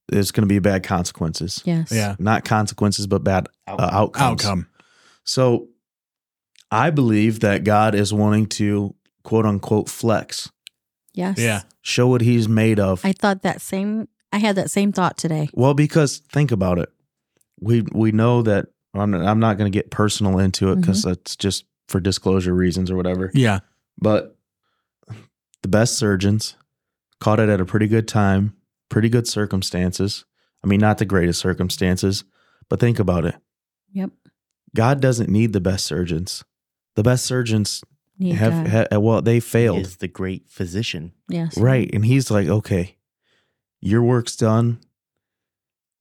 [0.10, 1.62] there's going to be bad consequences.
[1.66, 1.92] Yes.
[1.92, 2.16] Yeah.
[2.20, 4.46] Not consequences, but bad uh, outcomes.
[4.46, 4.68] Outcome.
[5.24, 5.70] So,
[6.70, 8.94] I believe that God is wanting to
[9.24, 10.52] quote unquote flex,
[11.14, 11.40] Yes.
[11.40, 11.62] Yeah.
[11.82, 13.04] show what He's made of.
[13.06, 14.08] I thought that same.
[14.36, 15.50] I had that same thought today.
[15.54, 16.90] Well, because think about it,
[17.60, 21.36] we we know that I'm, I'm not going to get personal into it because it's
[21.36, 21.42] mm-hmm.
[21.42, 23.32] just for disclosure reasons or whatever.
[23.34, 23.60] Yeah.
[23.98, 24.38] But
[25.62, 26.56] the best surgeons
[27.20, 28.56] caught it at a pretty good time
[28.90, 30.26] pretty good circumstances.
[30.64, 32.24] I mean, not the greatest circumstances,
[32.70, 33.36] but think about it.
[33.94, 34.12] Yep.
[34.76, 36.44] God doesn't need the best surgeons.
[36.96, 37.84] The best surgeons
[38.18, 38.88] Need have, God.
[38.92, 39.80] ha- well, they He failed.
[39.80, 41.14] is the great physician.
[41.30, 41.58] yes.
[41.58, 41.90] Right.
[41.94, 42.95] And he's like, okay,
[43.86, 44.80] your work's done.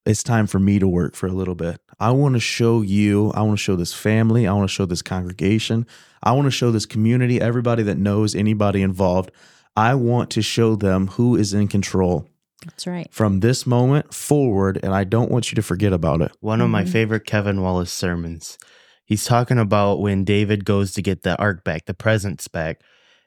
[0.06, 1.80] It's time for me to work for a little bit.
[2.00, 4.86] I want to show you, I want to show this family, I want to show
[4.86, 5.86] this congregation,
[6.22, 9.30] I want to show this community, everybody that knows anybody involved.
[9.76, 12.28] I want to show them who is in control
[12.64, 13.08] That's right.
[13.12, 14.78] from this moment forward.
[14.82, 16.32] And I don't want you to forget about it.
[16.40, 16.88] One of my Mhm.
[16.88, 18.56] favorite Kevin Wallace sermons.
[19.04, 22.80] He's talking about when David goes to get the ark back, the presence back,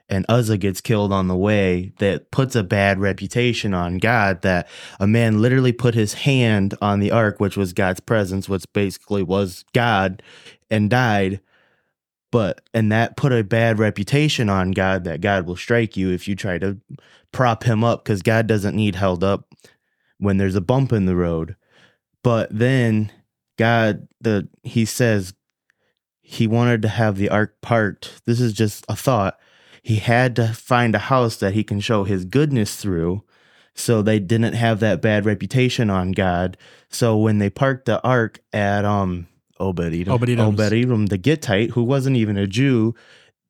[0.10, 1.92] and Uzzah gets killed on the way.
[2.00, 4.42] That puts a bad reputation on God.
[4.42, 4.68] That
[5.00, 9.24] a man literally put his hand on the ark, which was God's presence, which basically
[9.24, 10.22] was God,
[10.70, 11.42] and died.
[12.32, 15.04] But and that put a bad reputation on God.
[15.04, 16.78] That God will strike you if you try to
[17.32, 19.54] prop him up, because God doesn't need held up
[20.18, 21.56] when there's a bump in the road.
[22.24, 23.12] But then
[23.58, 25.34] God, the he says
[26.22, 28.26] he wanted to have the ark parked.
[28.26, 29.40] This is just a thought.
[29.88, 33.24] He had to find a house that he can show his goodness through.
[33.74, 36.58] So they didn't have that bad reputation on God.
[36.90, 39.28] So when they parked the ark at um
[39.60, 40.14] Obed Edom.
[40.14, 40.60] Obed Edom's.
[40.60, 42.96] Obed Edom, the Gittite, who wasn't even a Jew,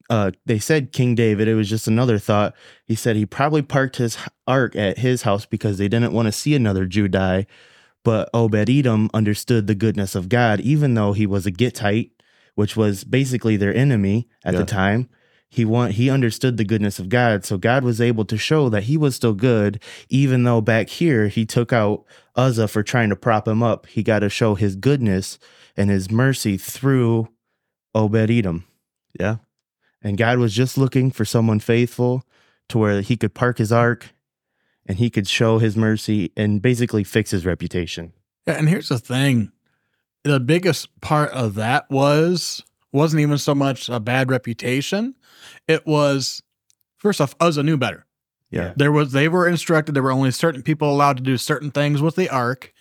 [0.09, 1.47] uh, they said King David.
[1.47, 2.55] It was just another thought.
[2.85, 6.31] He said he probably parked his ark at his house because they didn't want to
[6.31, 7.45] see another Jew die.
[8.03, 12.11] But Obed Edom understood the goodness of God, even though he was a Gittite,
[12.55, 14.59] which was basically their enemy at Yeah.
[14.59, 15.09] the time.
[15.49, 18.83] He want he understood the goodness of God, so God was able to show that
[18.83, 23.15] he was still good, even though back here he took out Uzzah for trying to
[23.15, 23.85] prop him up.
[23.87, 25.39] He got to show his goodness
[25.77, 27.29] and his mercy through
[27.95, 28.65] Obed Edom.
[29.17, 29.37] Yeah.
[30.01, 32.23] And God was just looking for someone faithful
[32.69, 34.13] to where he could park his ark
[34.85, 38.13] and he could show his mercy and basically fix his reputation.
[38.45, 39.51] Yeah, and here's the thing:
[40.23, 45.15] the biggest part of that was wasn't even so much a bad reputation.
[45.67, 46.41] It was
[46.97, 48.05] first off, Uzzah knew better.
[48.49, 48.73] Yeah.
[48.75, 52.01] There was they were instructed there were only certain people allowed to do certain things
[52.01, 52.73] with the ark,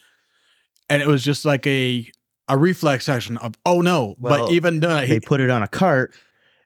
[0.89, 2.11] and it was just like a
[2.49, 4.15] a reflex action of oh no.
[4.19, 6.15] Well, but even though They he, put it on a cart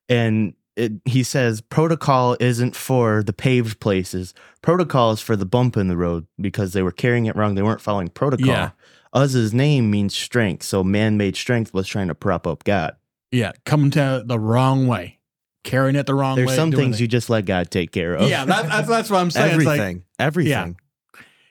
[0.08, 4.34] and it, he says protocol isn't for the paved places.
[4.62, 7.54] Protocol is for the bump in the road because they were carrying it wrong.
[7.54, 8.46] They weren't following protocol.
[8.46, 8.70] Yeah.
[9.12, 10.62] Uzzah's name means strength.
[10.62, 12.96] So man made strength was trying to prop up God.
[13.32, 15.18] yeah coming to the wrong way,
[15.64, 16.56] carrying it the wrong There's way.
[16.56, 17.02] some things it.
[17.02, 18.28] you just let God take care of.
[18.28, 19.56] yeah that, that's that's what I'm saying.
[19.56, 20.04] It's like, Everything.
[20.18, 20.76] everything.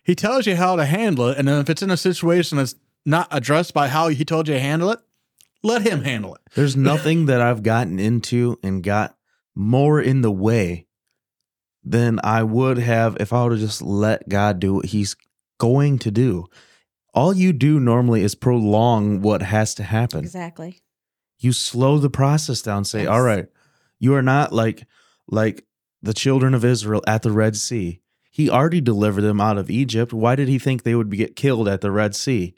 [0.03, 2.76] he tells you how to handle it, and then if it's in a situation that's
[3.05, 4.99] not addressed by how he told you to handle it,
[5.64, 6.41] let him handle it.
[6.55, 9.16] There's nothing that I've gotten into and got
[9.55, 10.86] more in the way
[11.84, 15.16] than I would have if I would have just let God do what He's
[15.60, 16.45] going to do.
[17.14, 20.20] All you do normally is prolong what has to happen.
[20.20, 20.80] Exactly.
[21.39, 22.86] You slow the process down.
[22.86, 23.10] Say, Yes.
[23.10, 23.47] all right,
[24.00, 24.86] you are not like
[25.28, 25.66] like
[26.02, 28.02] the children of Israel at the Red Sea.
[28.32, 30.14] He already delivered them out of Egypt.
[30.14, 32.56] Why did he think they would be, get killed at the Red Sea?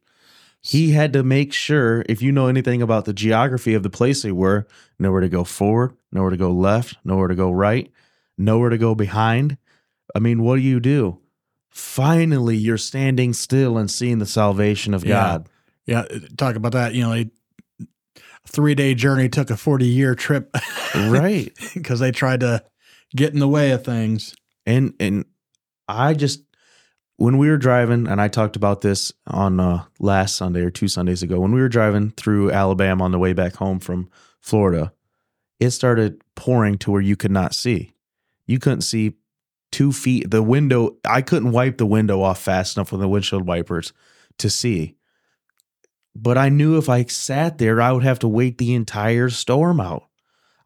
[0.61, 4.21] He had to make sure, if you know anything about the geography of the place
[4.21, 4.67] they were,
[4.99, 7.91] nowhere to go forward, nowhere to go left, nowhere to go right,
[8.37, 9.57] nowhere to go behind.
[10.13, 11.19] I mean, what do you do?
[11.71, 15.13] Finally, you're standing still and seeing the salvation of Yeah.
[15.13, 15.49] God.
[15.87, 16.05] Yeah,
[16.37, 16.93] talk about that.
[16.93, 17.23] You know,
[18.47, 20.55] three day journey took a 40 year trip.
[20.95, 21.51] Right.
[21.73, 22.63] Because they tried to
[23.15, 24.35] get in the way of things.
[24.65, 25.25] and and
[25.87, 26.43] I just
[27.21, 30.87] when we were driving, and I talked about this on uh, last Sunday or two
[30.87, 34.91] Sundays ago, when we were driving through Alabama on the way back home from Florida,
[35.59, 37.93] it started pouring to where you could not see.
[38.47, 39.13] You couldn't see
[39.71, 40.31] two feet.
[40.31, 43.93] The window, I couldn't wipe the window off fast enough with the windshield wipers
[44.39, 44.95] to see.
[46.15, 49.79] But I knew if I sat there, I would have to wait the entire storm
[49.79, 50.07] out.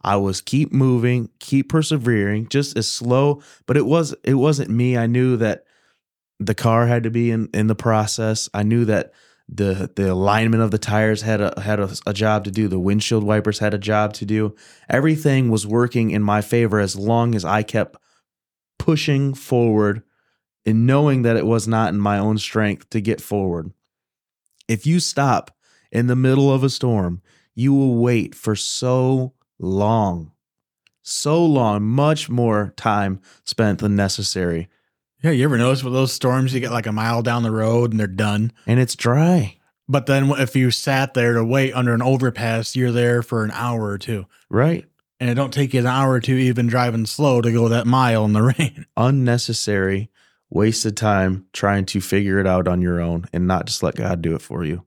[0.02, 4.98] I was keep moving, keep persevering, just as slow, but it was it wasn't me.
[4.98, 5.66] I knew that
[6.40, 8.48] the car had to be in in the process.
[8.54, 9.14] I knew that
[9.50, 12.68] the the alignment of the tires had a had a, a job to do.
[12.68, 14.56] The windshield wipers had a job to do.
[14.90, 17.98] Everything was working in my favor as long as I kept
[18.78, 20.04] pushing forward
[20.66, 23.72] and knowing that it was not in my own strength to get forward.
[24.68, 25.56] If you stop
[25.92, 27.22] in the middle of a storm,
[27.54, 30.32] you will wait for so long.
[31.04, 34.70] So long, much more time spent than necessary.
[35.22, 37.92] Yeah, you ever notice with those storms, you get like a mile down the road
[37.92, 38.52] and they're done.
[38.66, 39.58] And it's dry.
[39.88, 43.52] But then if you sat there to wait under an overpass, you're there for an
[43.52, 44.26] hour or two.
[44.50, 44.86] Right.
[45.20, 47.88] And it don't take you an hour or two even driving slow to go that
[47.88, 48.86] mile in the rain.
[48.98, 50.10] Unnecessary
[50.56, 54.22] wasted time trying to figure it out on your own and not just let God
[54.22, 54.84] do it for you.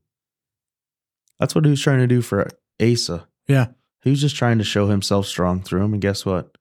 [1.38, 2.48] That's what he was trying to do for
[2.82, 3.28] Asa.
[3.46, 3.66] Yeah.
[4.02, 5.92] He was just trying to show himself strong through him.
[5.92, 6.56] And guess what?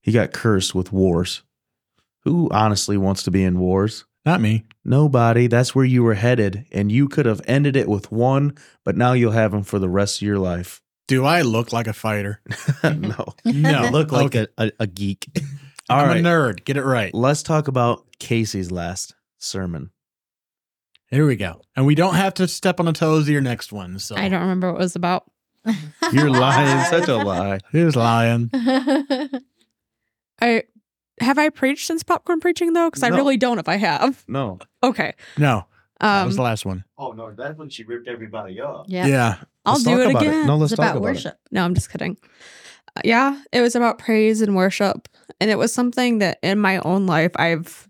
[0.00, 1.42] He got cursed with wars.
[2.24, 4.04] Who honestly wants to be in wars?
[4.24, 4.64] Not me.
[4.84, 5.48] Nobody.
[5.48, 6.64] That's where you were headed.
[6.70, 8.54] And you could have ended it with one,
[8.84, 10.80] but now you'll have him for the rest of your life.
[11.08, 12.40] Do I look like a fighter?
[12.84, 13.34] no.
[13.44, 13.82] No.
[13.84, 14.46] You look like Okay.
[14.56, 15.26] a, a, a geek.
[15.92, 16.16] All I'm right.
[16.18, 16.64] a nerd.
[16.64, 17.12] Get it right.
[17.14, 19.90] Let's talk about Casey's last sermon.
[21.08, 21.60] Here we go.
[21.76, 23.98] And we don't have to step on the toes of your next one.
[23.98, 25.30] So I don't remember what it was about.
[26.12, 26.84] You're lying.
[26.86, 27.60] Such a lie.
[27.70, 28.50] He's lying.
[30.40, 30.64] I
[31.20, 33.16] have I preached since popcorn preaching though, because I No.
[33.16, 33.58] really don't.
[33.58, 34.58] If I have, No.
[34.82, 35.12] okay.
[35.38, 35.66] No,
[36.00, 36.84] that Um, was the last one.
[36.98, 37.30] Oh, no.
[37.32, 38.86] That's when she ripped everybody up.
[38.88, 39.06] yeah.
[39.06, 39.36] Yeah.
[39.64, 40.46] I'll Let's do talk it about again.
[40.46, 41.12] No, let's It's talk about about it.
[41.14, 41.38] worship.
[41.52, 42.16] No, I'm just kidding.
[42.96, 45.06] Uh, yeah, it was about praise and worship.
[45.40, 47.88] And it was something that in my own life I've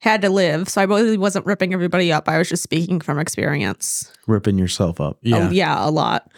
[0.00, 0.68] had to live.
[0.68, 2.28] So I really wasn't ripping everybody up.
[2.28, 4.10] I was just speaking from experience.
[4.26, 5.18] Ripping yourself up.
[5.22, 5.48] Yeah.
[5.48, 6.30] Oh, yeah, a lot.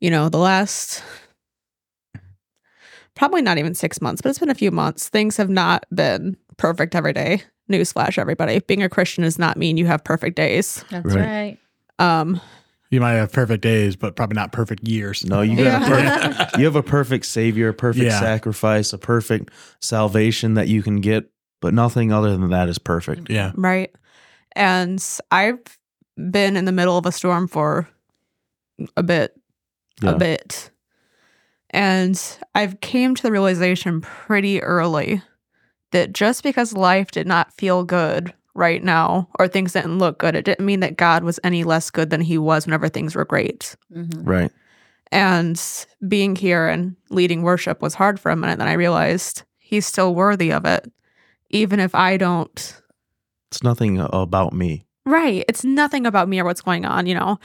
[0.00, 1.02] You know, the last
[3.14, 5.08] probably not even six months, but it's been a few months.
[5.08, 7.42] Things have not been perfect every day.
[7.70, 8.58] Newsflash, everybody.
[8.60, 10.84] Being a Christian does not mean you have perfect days.
[10.90, 11.24] That's Right.
[11.24, 11.58] right.
[11.98, 12.40] Um,
[12.94, 15.24] You might have perfect days, but probably not perfect years.
[15.24, 15.84] No, you got Yeah.
[15.84, 15.88] a
[16.28, 18.20] perfect, you have a perfect savior, a perfect Yeah.
[18.20, 21.28] sacrifice, a perfect salvation that you can get,
[21.60, 23.28] but nothing other than that is perfect.
[23.28, 23.50] Yeah.
[23.56, 23.90] right?
[24.54, 25.58] And I've
[26.30, 27.88] been in the middle of a storm for
[28.96, 29.34] a bit,
[30.00, 30.10] Yeah.
[30.12, 30.70] a bit.
[31.70, 32.22] And
[32.54, 35.20] I've came to the realization pretty early
[35.90, 40.34] that just because life did not feel good right now or things didn't look good,
[40.36, 43.24] it didn't mean that God was any less good than he was whenever things were
[43.24, 43.76] great.
[43.94, 44.20] Mhm.
[44.22, 44.50] Right.
[45.12, 45.60] And
[46.08, 48.58] being here and leading worship was hard for a minute.
[48.58, 50.90] Then I realized he's still worthy of it,
[51.50, 52.80] even if I don't
[53.50, 54.86] It's nothing about me.
[55.06, 55.44] Right.
[55.48, 57.38] It's nothing about me or what's going on, you know.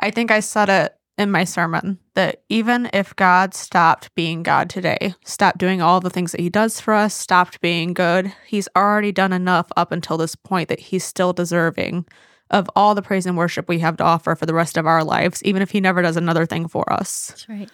[0.00, 4.70] I think I said it in my sermon that even if God stopped being God
[4.70, 8.68] today, stopped doing all the things that he does for us, stopped being good, he's
[8.76, 12.06] already done enough up until this point that he's still deserving
[12.50, 15.04] of all the praise and worship we have to offer for the rest of our
[15.04, 17.28] lives, even if he never does another thing for us.
[17.28, 17.70] That's right.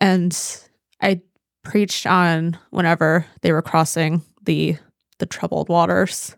[0.00, 0.36] And
[1.00, 1.22] I
[1.62, 4.76] preached on whenever they were crossing the
[5.18, 6.34] the troubled waters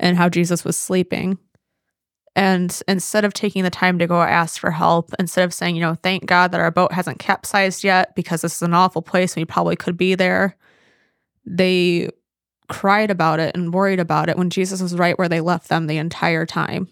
[0.00, 1.38] and how Jesus was sleeping.
[2.36, 5.80] And instead of taking the time to go ask for help, instead of saying, you
[5.80, 9.34] know, thank God that our boat hasn't capsized yet because this is an awful place
[9.34, 10.56] and we probably could be there,
[11.46, 12.10] they
[12.68, 15.86] cried about it and worried about it when Jesus was right where they left them
[15.86, 16.88] the entire time.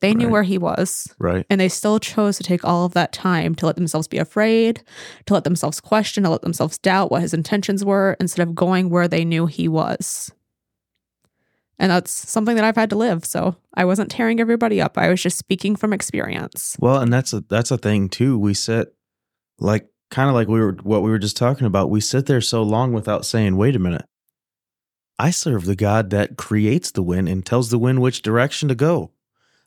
[0.00, 0.32] They knew Right.
[0.32, 1.12] where he was.
[1.18, 1.46] Right.
[1.48, 4.82] And they still chose to take all of that time to let themselves be afraid,
[5.26, 8.90] to let themselves question, to let themselves doubt what his intentions were instead of going
[8.90, 10.30] where they knew he was.
[11.78, 13.24] And that's something that I've had to live.
[13.24, 14.96] So I wasn't tearing everybody up.
[14.96, 16.76] I was just speaking from experience.
[16.78, 18.38] Well, and that's a that's a thing too.
[18.38, 18.94] We sit
[19.58, 21.90] like kind of like we were what we were just talking about.
[21.90, 24.04] We sit there so long without saying, "Wait a minute.
[25.18, 28.74] I serve the God that creates the wind and tells the wind which direction to
[28.74, 29.12] go.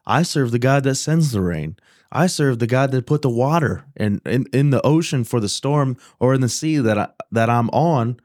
[0.05, 1.77] I serve the God that sends the rain.
[2.11, 5.49] I serve the God that put the water in, in, in the ocean for the
[5.49, 8.19] storm or in the sea that I, that I'm on.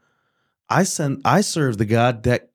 [0.69, 2.52] I send I serve the God that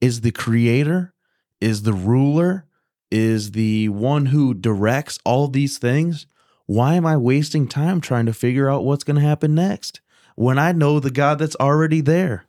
[0.00, 1.14] is the creator,
[1.60, 2.66] is the ruler,
[3.10, 6.26] is the one who directs all these things.
[6.66, 10.00] Why am I wasting time trying to figure out what's going to happen next
[10.36, 12.46] when I know the God that's already there?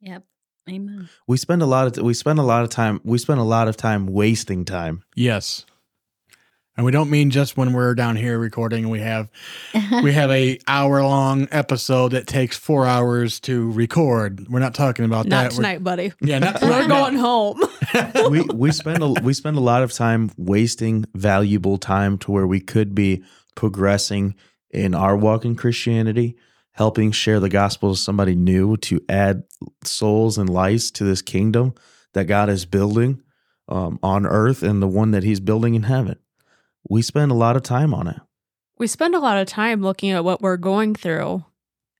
[0.00, 0.24] Yep.
[0.68, 1.08] Amen.
[1.26, 3.68] We spend a lot of we spend a lot of time we spend a lot
[3.68, 5.02] of time wasting time.
[5.14, 5.66] Yes.
[6.76, 9.28] And we don't mean just when we're down here recording we have
[10.02, 14.46] we have a hour long episode that takes four hours to record.
[14.48, 15.42] We're not talking about Not that.
[15.52, 16.12] We're- tonight, buddy.
[16.22, 16.88] yeah, not We're tonight.
[16.88, 17.60] going home.
[18.30, 22.46] we we spend a, we spend a lot of time wasting valuable time to where
[22.46, 23.22] we could be
[23.54, 24.34] progressing
[24.70, 26.36] in our walk in Christianity,
[26.70, 29.42] helping share the gospel to somebody new to add
[29.84, 31.74] souls and lives to this kingdom
[32.14, 33.20] that God is building
[33.68, 36.18] um, on earth and the one that He's building in heaven.
[36.88, 38.20] We spend a lot of time on it.
[38.78, 41.44] we spend a lot of time looking at what we're going through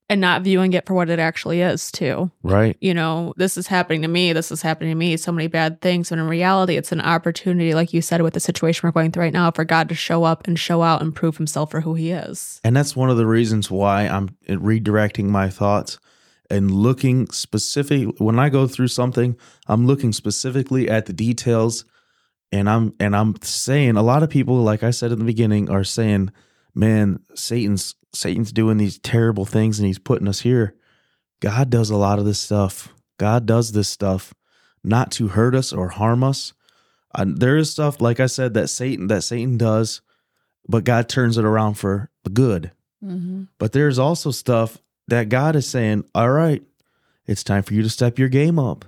[0.09, 2.29] and not viewing it for what it actually is, too.
[2.43, 2.75] Right.
[2.81, 5.79] you know, this is happening to me, this is happening to me, so many bad
[5.79, 6.11] things.
[6.11, 9.23] When in reality, it's an opportunity, like you said, with the situation we're going through
[9.23, 11.93] right now, for God to show up and show out and prove himself for who
[11.93, 12.59] he is.
[12.65, 15.99] And that's one of the reasons why I'm redirecting my thoughts
[16.49, 21.85] and looking specific when I go through something, I'm looking specifically at the details
[22.53, 25.69] and I'm and I'm saying a lot of people like I said in the beginning
[25.71, 26.31] are saying,
[26.75, 30.75] "Man, Satan's Satan's doing these terrible things and he's putting us here."
[31.41, 32.93] God does a lot of this stuff.
[33.17, 34.33] God does this stuff
[34.83, 36.53] not to hurt us or harm us.
[37.15, 40.01] Uh, there is stuff, like I said, that Satan that Satan does,
[40.67, 42.71] but God turns it around for the good.
[43.03, 43.47] Mhm.
[43.57, 44.77] But there's also stuff
[45.07, 46.63] that God is saying, all right,
[47.25, 48.85] it's time for you to step your game up.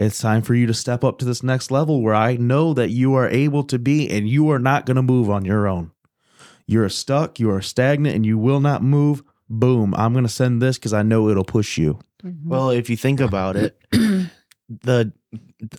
[0.00, 2.88] It's time for you to step up to this next level where I know that
[2.90, 5.92] you are able to be and you are not going to move on your own.
[6.66, 9.22] You're stuck, you are stagnant, and you will not move.
[9.50, 11.98] Boom, I'm going to send this because I know it'll push you.
[12.24, 12.46] Mhm.
[12.46, 13.76] Well, if you think about it,
[14.68, 15.12] the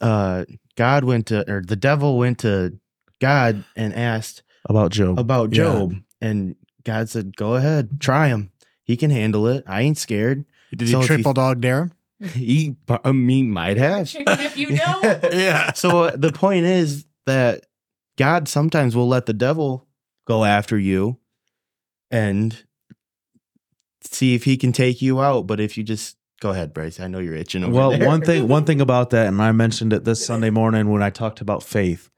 [0.02, 0.46] uh
[0.76, 2.78] God went to or the devil went to
[3.20, 5.18] God and asked About Job.
[5.20, 5.64] about Yeah.
[5.64, 8.52] Job and God said, "Go ahead, try him.
[8.84, 9.64] He can handle it.
[9.68, 10.46] I ain't scared."
[10.76, 11.92] Did So he if you- triple dog dare him?
[12.22, 14.12] He I mean might have.
[14.16, 15.02] if you know.
[15.32, 15.74] Yeah.
[15.74, 17.66] so uh, the point is that
[18.18, 19.88] God sometimes will let the devil
[20.28, 21.18] go after you
[22.12, 22.64] and
[24.04, 25.48] see if he can take you out.
[25.48, 27.64] But if you just go ahead, Bryce, I know you're itching.
[27.64, 28.08] Over well, there.
[28.08, 31.10] one thing one thing about that, and I mentioned it this Sunday morning when I
[31.10, 32.10] talked about faith.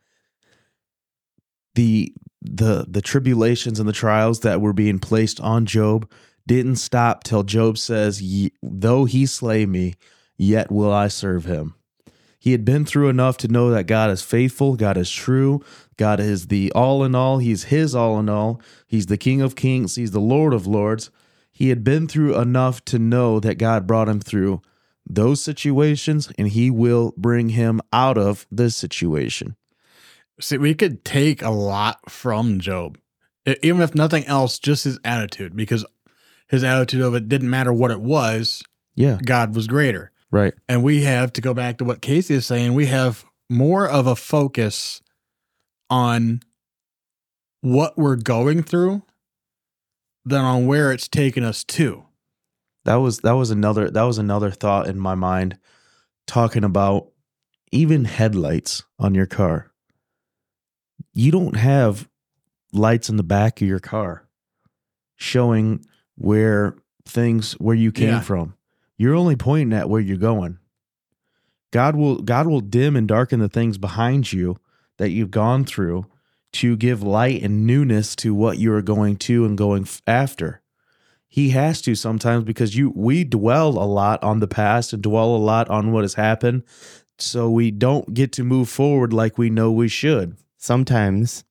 [1.75, 6.09] The the the tribulations and the trials that were being placed on Job
[6.47, 9.95] didn't stop till Job says, "Ye- "Though he slay me,
[10.37, 11.75] yet will I serve him."
[12.39, 15.61] He had been through enough to know that God is faithful, God is true,
[15.95, 18.59] God is the all in all, he's his all in all.
[18.85, 21.09] He's the King of kings, he's the Lord of lords.
[21.53, 24.61] He had been through enough to know that God brought him through
[25.07, 29.55] those situations and he will bring him out of this situation.
[30.41, 32.97] See, we could take a lot from Job,
[33.61, 35.85] even if nothing else, just his attitude, because
[36.47, 38.63] his attitude of it didn't matter what it was,
[38.95, 40.11] Yeah, God was greater.
[40.31, 40.53] right.
[40.67, 42.73] And we have to go back to what Casey is saying.
[42.73, 45.01] We have more of a focus
[45.89, 46.41] on
[47.61, 49.03] what we're going through
[50.25, 52.05] than on where it's taken us to.
[52.85, 55.57] That was that was another that was another thought in my mind
[56.27, 57.07] talking about
[57.71, 59.71] even headlights on your car.
[61.13, 62.09] You don't have
[62.73, 64.27] lights in the back of your car
[65.15, 65.85] showing
[66.15, 68.21] where things where you came Yeah.
[68.21, 68.55] from.
[68.97, 70.59] You're only pointing at where you're going.
[71.71, 74.57] God will God will dim and darken the things behind you
[74.97, 76.05] that you've gone through
[76.53, 80.61] to give light and newness to what you are going to and going after
[81.27, 85.35] he has to sometimes because you we dwell a lot on the past and dwell
[85.35, 86.61] a lot on what has happened
[87.17, 91.43] so we don't get to move forward like we know we should sometimes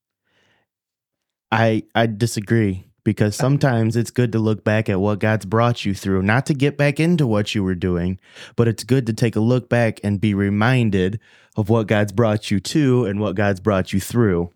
[1.51, 5.85] I I disagree because uh, sometimes it's good to look back at what God's brought
[5.85, 8.19] you through, not to get back into what you were doing,
[8.57, 11.19] but it's good to take a look back and be reminded
[11.57, 14.53] of what God's brought you to and what God's brought you through.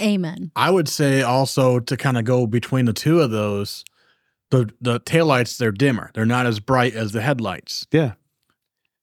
[0.00, 0.50] Amen.
[0.56, 3.84] I would say also to kind of go between the two of those,
[4.50, 6.10] the the taillights they're dimmer.
[6.14, 7.86] They're not as bright as the headlights.
[7.92, 8.12] yeah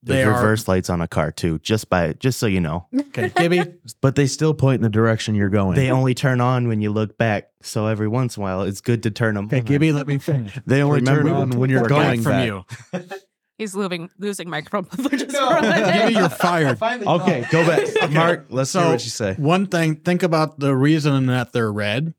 [0.03, 2.87] There's They are reverse lights on a car too, just by just so you know.
[2.95, 3.63] okay, Gibby.
[4.01, 6.91] but they still point in the direction you're going They only turn on when you
[6.91, 7.49] look back.
[7.61, 9.65] So every once in a while, it's good to turn them Okay, on.
[9.65, 10.57] Gibby, let me finish.
[10.65, 12.45] They only Remember, turn on when you're going from back.
[12.47, 12.65] you.
[13.59, 15.33] He's losing losing microphone privileges.
[15.33, 15.51] No.
[15.51, 15.93] for a minute.
[15.93, 16.81] Gibby, you're fired.
[16.81, 20.75] okay go back mark let's hear So- what you say One thing, think about the
[20.75, 22.15] reason that they're red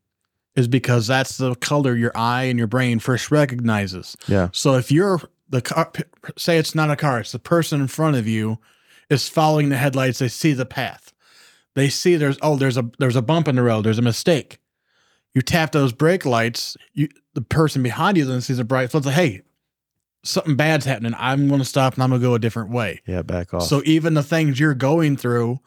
[0.55, 4.15] is because that's the color your eye and your brain first recognizes.
[4.27, 5.19] yeah So if you're
[5.53, 5.91] the car,
[6.35, 8.57] say it's not a car, it's the person in front of you
[9.09, 10.17] is following the headlights.
[10.17, 11.13] They see the path.
[11.75, 13.85] They see there's oh there's a there's a bump in the road.
[13.85, 14.59] There's a mistake.
[15.35, 16.75] You tap those brake lights.
[16.93, 18.91] You the person behind you then sees a bright.
[18.91, 19.41] So it's like hey,
[20.23, 21.13] something bad's happening.
[21.17, 23.01] I'm going to stop and I'm going to go a different way.
[23.05, 25.59] yeah back off So even the things you're going through,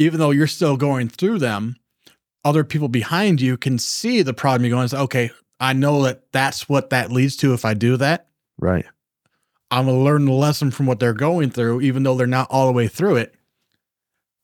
[0.00, 1.76] even though you're still going through them,
[2.44, 4.88] other people behind you can see the problem you're going.
[4.88, 5.30] Say, okay,
[5.60, 7.54] I know that that's what that leads to.
[7.54, 8.29] If I do that,
[8.60, 8.86] right
[9.70, 12.66] I'm gonna learn the lesson from what they're going through, even though they're not all
[12.66, 13.34] the way through it,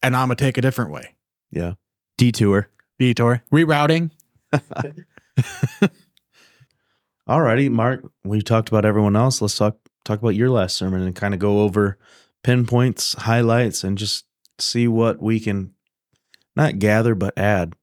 [0.02, 1.14] and I'm gonna take a different way.
[1.50, 1.74] yeah
[2.16, 2.68] detour.
[2.98, 4.10] Detour, rerouting.
[7.28, 8.10] Alrighty, Mark.
[8.24, 9.42] We talked about everyone else.
[9.42, 11.98] Let's talk talk about your last sermon and kind of go over
[12.42, 14.24] pinpoints, highlights, and just
[14.58, 15.72] see what we can
[16.54, 17.74] not gather but add.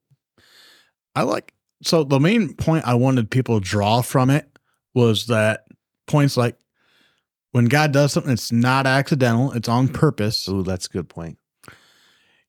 [1.15, 1.53] I like
[1.83, 4.47] so the main point I wanted people to draw from it
[4.95, 5.65] was that
[6.05, 6.57] points like
[7.51, 9.93] when God does something, it's not accidental, it's on mm.
[9.93, 10.49] purpose.
[10.49, 11.37] Ooh, that's a good point.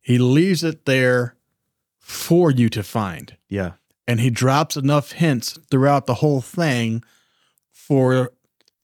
[0.01, 1.37] He leaves it there
[1.99, 3.37] for you to find.
[3.49, 3.73] Yeah.
[4.07, 7.03] And he drops enough hints throughout the whole thing
[7.71, 8.33] for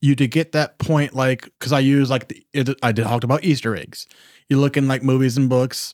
[0.00, 1.14] you to get that point.
[1.14, 4.06] Like, because I use like, the, it, I did talked about Easter eggs.
[4.48, 5.92] You look in like movies and books.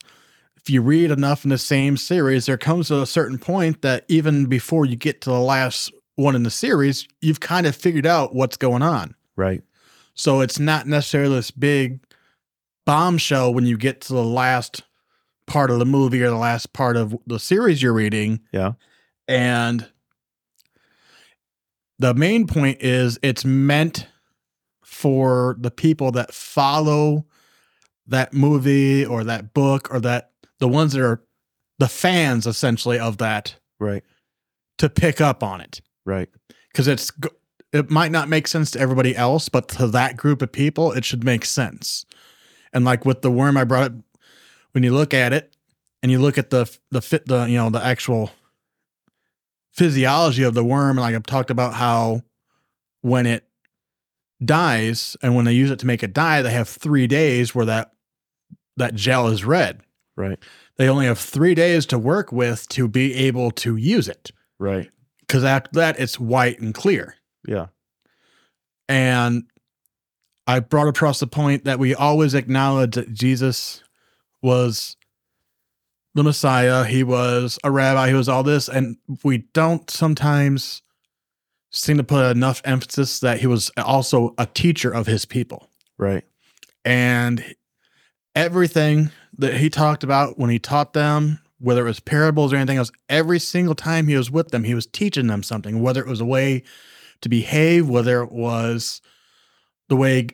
[0.57, 4.05] If you read enough in the same series, there comes to a certain point that
[4.09, 8.07] even before you get to the last one in the series, you've kind of figured
[8.07, 9.15] out what's going on.
[9.37, 9.63] Right.
[10.15, 12.01] So it's not necessarily this big,
[12.87, 14.83] bombshell when you get to the last
[15.47, 18.41] part of the movie or the last part of the series you're reading.
[18.53, 18.73] Yeah.
[19.29, 19.89] And
[21.99, 24.07] the main point is it's meant
[24.85, 27.27] for the people that follow
[28.07, 31.23] that movie or that book or that the ones that are
[31.79, 34.05] the fans essentially of that Right.
[34.79, 36.29] to pick up on it Right.
[36.73, 37.13] because it's
[37.73, 41.05] it might not make sense to everybody else, but to that group of people, it
[41.05, 42.07] should make sense.
[42.73, 43.93] And like with the worm, I brought it
[44.73, 45.55] when you look at it
[46.03, 48.31] and you look at the the fit the you know the actual
[49.73, 52.23] physiology of the worm, and like I've talked about how
[53.03, 53.45] when it
[54.45, 57.67] dies and when they use it to make it die, they have three days where
[57.67, 57.93] that
[58.77, 59.81] that gel is red.
[60.17, 60.39] Right.
[60.77, 64.91] They only have three days to work with to be able to use it Right.
[65.27, 67.17] Because after that it's white and clear.
[67.47, 67.67] Yeah.
[68.89, 69.45] And
[70.47, 73.83] I brought across the point that we always acknowledge that Jesus
[74.43, 74.97] was
[76.15, 76.85] the Messiah.
[76.85, 78.09] He was a rabbi.
[78.09, 78.69] He was all this.
[78.69, 80.83] And we don't sometimes
[81.71, 85.69] seem to put enough emphasis that he was also a teacher of his people.
[85.99, 86.25] Right.
[86.85, 87.57] And
[88.35, 92.79] everything that he talked about when he taught them, whether it was parables or anything
[92.79, 96.09] else, every single time he was with them, he was teaching them something, whether it
[96.09, 96.63] was a way
[97.23, 99.01] to behave, whether it was
[99.89, 100.29] the way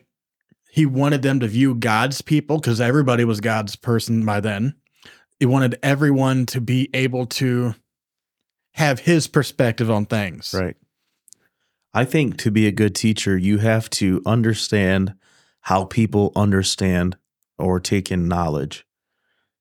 [0.69, 4.75] he wanted them to view God's people, because everybody was God's person by then.
[5.39, 7.75] He wanted everyone to be able to
[8.73, 10.53] have his perspective on things.
[10.57, 10.75] Right.
[11.93, 15.13] I think to be a good teacher, you have to understand
[15.61, 17.17] how people understand
[17.59, 18.85] or take in knowledge.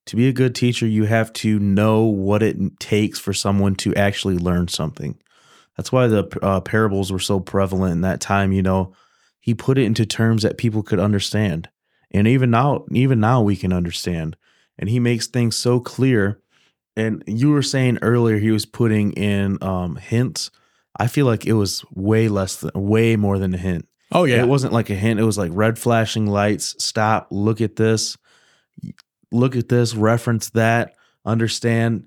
[0.07, 3.95] To be a good teacher, you have to know what it takes for someone to
[3.95, 5.17] actually learn something.
[5.77, 8.53] That's why the uh, parables were so prevalent in that time.
[8.53, 8.95] You know,
[9.41, 11.69] he put it into terms that people could understand,
[12.11, 14.37] and even now, even now, we can understand.
[14.79, 16.41] And he makes things so clear.
[16.97, 20.51] And you were saying earlier he was putting in um, hints.
[20.99, 23.87] I feel like it was way less than, way more than a hint.
[24.11, 24.43] Oh yeah.
[24.43, 25.21] It wasn't like a hint.
[25.21, 26.75] It was like red flashing lights.
[26.85, 27.29] Stop.
[27.31, 28.19] Look at this.
[29.33, 29.95] Look at this.
[29.95, 30.95] Reference that.
[31.25, 32.07] Understand.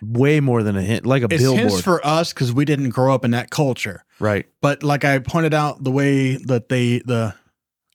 [0.00, 1.70] Way more than a hint, like a it's billboard.
[1.70, 4.04] hints for us because we didn't grow up in that culture.
[4.20, 4.46] right.
[4.60, 7.34] but like I pointed out, the way that they the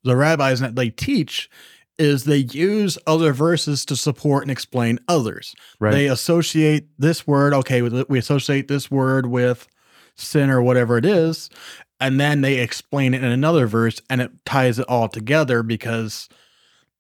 [0.04, 1.50] the rabbis that they teach
[1.98, 5.56] is they use other verses to support and explain others.
[5.80, 5.92] Right.
[5.92, 9.68] They associate this word, okay, we we associate this word with
[10.16, 11.50] sin or whatever it is,
[12.00, 16.28] and then they explain it in another verse, and it ties it all together because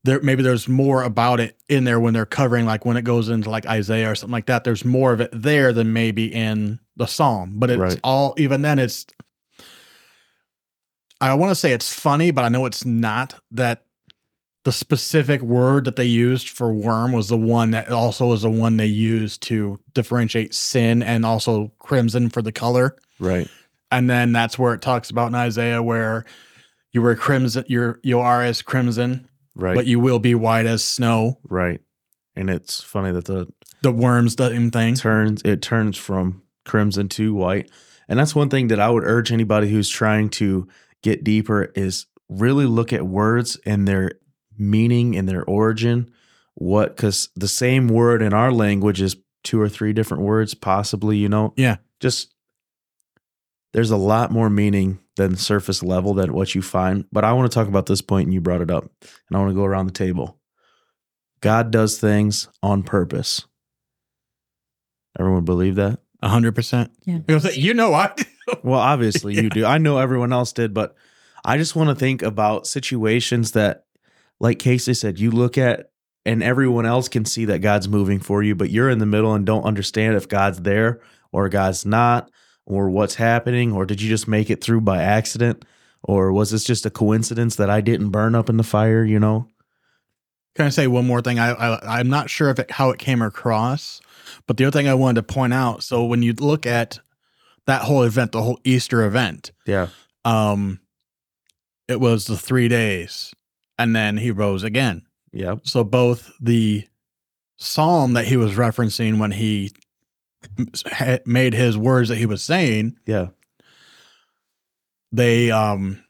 [0.03, 3.29] there maybe there's more about it in there when they're covering like when it goes
[3.29, 4.63] into like Isaiah or something like that.
[4.63, 7.99] There's more of it there than maybe in the Psalm, but it's Right.
[8.03, 9.05] all even then it's.
[11.21, 13.85] I want to say it's funny, but I know it's not that
[14.65, 18.49] the specific word that they used for worm was the one that also was the
[18.49, 22.95] one they used to differentiate sin and also crimson for the color.
[23.19, 23.47] right.
[23.91, 26.25] And then that's where it talks about in Isaiah where
[26.93, 29.75] you were crimson, you're you are as crimson, Right.
[29.75, 31.39] but you will be white as snow.
[31.47, 31.79] right.
[32.35, 33.47] And it's funny that the
[33.83, 34.95] The worms, the thing.
[34.95, 37.69] turns it turns from crimson to white
[38.07, 40.65] and that's one thing that i would urge anybody who's trying to
[41.01, 44.11] get deeper is really look at words and their
[44.57, 46.09] meaning and their origin
[46.55, 51.17] what because the same word in our language is two or three different words possibly
[51.17, 51.77] you know Yeah.
[51.99, 52.33] just
[53.73, 57.49] there's a lot more meaning than surface level than what you find but i want
[57.49, 59.65] to talk about this point and you brought it up and i want to go
[59.65, 60.39] around the table
[61.41, 63.45] god does things on purpose
[65.19, 66.91] everyone believe that A hundred percent.
[67.05, 67.19] Yeah.
[67.53, 68.13] You know I
[68.63, 69.65] well, obviously you do.
[69.73, 70.95] I know everyone else did, but
[71.45, 73.85] I just want to think about situations that,
[74.39, 75.91] like Casey said, you look at
[76.25, 79.33] and everyone else can see that God's moving for you, but you're in the middle
[79.33, 81.01] and don't understand if God's there
[81.33, 82.31] or God's not,
[82.65, 85.65] or what's happening, or did you just make it through by accident,
[86.01, 89.03] or was this just a coincidence that I didn't burn up in the fire?
[89.03, 89.47] You know?
[90.55, 91.39] Can I say one more thing?
[91.39, 94.01] I, I I'm not sure if it, how it came across,
[94.47, 95.83] but the other thing I wanted to point out.
[95.83, 96.99] So when you look at
[97.65, 99.87] that whole event, the whole Easter event, Yeah.
[100.25, 100.79] um,
[101.87, 103.33] it was the three days,
[103.79, 105.03] and then he rose again.
[105.31, 105.61] Yep.
[105.63, 106.85] So both the
[107.57, 109.71] psalm that he was referencing when he
[111.25, 113.27] made his words that he was saying, Yeah.
[115.11, 116.03] they um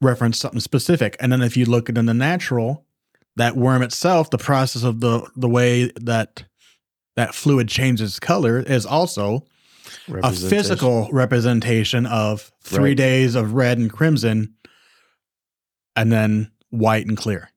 [0.00, 1.16] reference something specific.
[1.20, 2.86] And then if you look at in the natural,
[3.36, 6.44] that worm itself, the process of the the way that
[7.16, 9.44] that fluid changes color is also
[10.22, 12.96] a physical representation of three Right.
[12.96, 14.54] days of red and crimson
[15.96, 17.50] and then white and clear.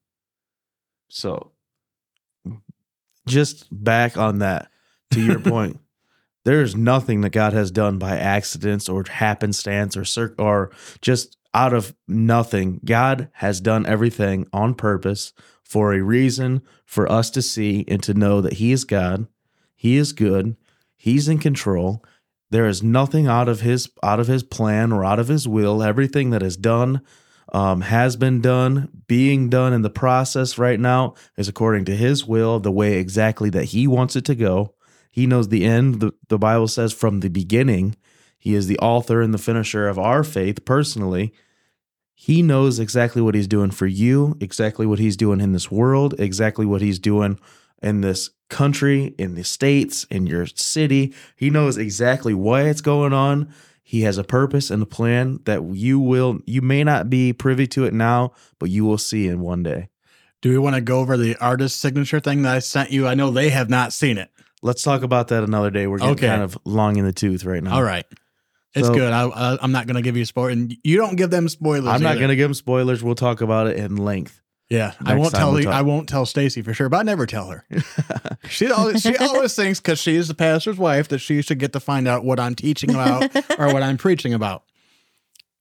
[1.10, 1.52] So,
[3.28, 4.70] just back on that
[5.12, 5.80] to your point,
[6.46, 10.72] there's nothing that God has done by accidents or happenstance or or
[11.02, 12.80] just out of nothing.
[12.84, 15.34] God has done everything on purpose
[15.64, 19.28] for a reason for us to see and to know that He is God.
[19.76, 20.56] He is good.
[20.96, 22.04] He's in control.
[22.50, 25.82] There is nothing out of his out of his plan or out of his will.
[25.82, 27.02] Everything that is done
[27.52, 32.26] um, has been done, being done in the process right now is according to his
[32.26, 34.76] will, the way exactly that he wants it to go.
[35.14, 36.00] He knows the end.
[36.00, 37.96] The, the Bible says from the beginning,
[38.40, 41.32] he is the author and the finisher of our faith personally.
[42.16, 46.16] He knows exactly what he's doing for you, exactly what he's doing in this world,
[46.18, 47.40] exactly what he's doing
[47.84, 51.14] in this country, in the states, in your city.
[51.36, 53.54] He knows exactly why it's going on.
[53.84, 57.68] He has a purpose and a plan that you will you may not be privy
[57.68, 59.90] to it now, but you will see in one day.
[60.42, 63.08] Do we want to go over the artist signature thing that I sent you?
[63.08, 64.32] I know they have not seen it.
[64.64, 65.86] Let's talk about that another day.
[65.88, 66.28] We're getting Okay.
[66.28, 67.76] kind of long in the tooth right now.
[67.76, 68.06] All right.
[68.74, 69.12] It's So- good.
[69.14, 71.48] I, I, I'm not going to give you a spoiler, and you don't give them
[71.50, 71.88] spoilers.
[71.88, 72.20] I'm not either.
[72.22, 73.04] going to give them spoilers.
[73.04, 74.40] We'll talk about it in length.
[74.70, 75.60] Yeah, I Next won't time tell.
[75.60, 75.74] you- talk.
[75.76, 77.66] I won't tell Stacy for sure, but I never tell her.
[78.50, 81.74] she always she always thinks because she is the pastor's wife that she should get
[81.74, 84.64] to find out what I'm teaching about or what I'm preaching about.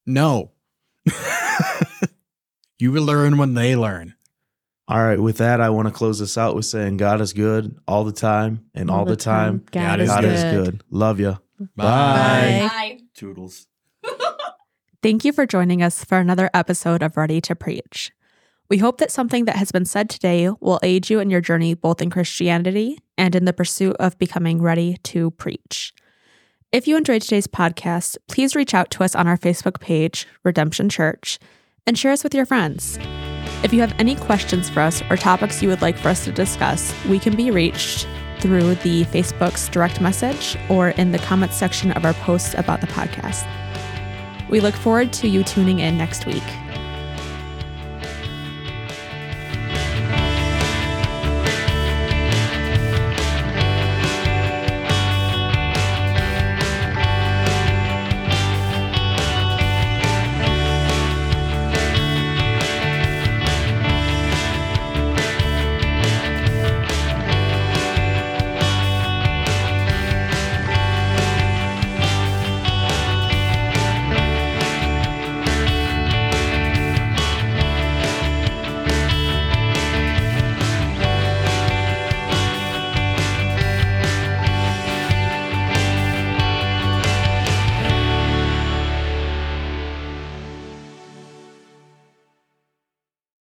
[0.07, 0.53] No,
[2.79, 4.15] you will learn when they learn.
[4.93, 7.81] All right, with that, I want to close this out with saying God is good
[7.89, 10.33] all the time, and all, the time, God, God is, is God good.
[10.35, 10.85] is good.
[10.91, 11.39] Love you.
[11.75, 12.69] Bye.
[12.71, 12.99] Bye.
[13.15, 13.69] Toodles.
[15.03, 18.13] Thank you for joining us for another episode of Ready to Preach.
[18.69, 21.73] We hope that something that has been said today will aid you in your journey
[21.73, 25.95] both in Christianity and in the pursuit of becoming ready to preach.
[26.71, 30.91] If you enjoyed today's podcast, please reach out to us on our Facebook page, Redemption
[30.91, 31.39] Church,
[31.87, 32.99] and share us with your friends.
[33.63, 36.33] If you have any questions for us or topics you would like for us to
[36.33, 38.09] discuss, we can be reached
[38.41, 42.89] through the Facebook's direct message or in the comments section of our posts about the
[42.89, 43.47] podcast.
[44.51, 46.43] We look forward to you tuning in next week.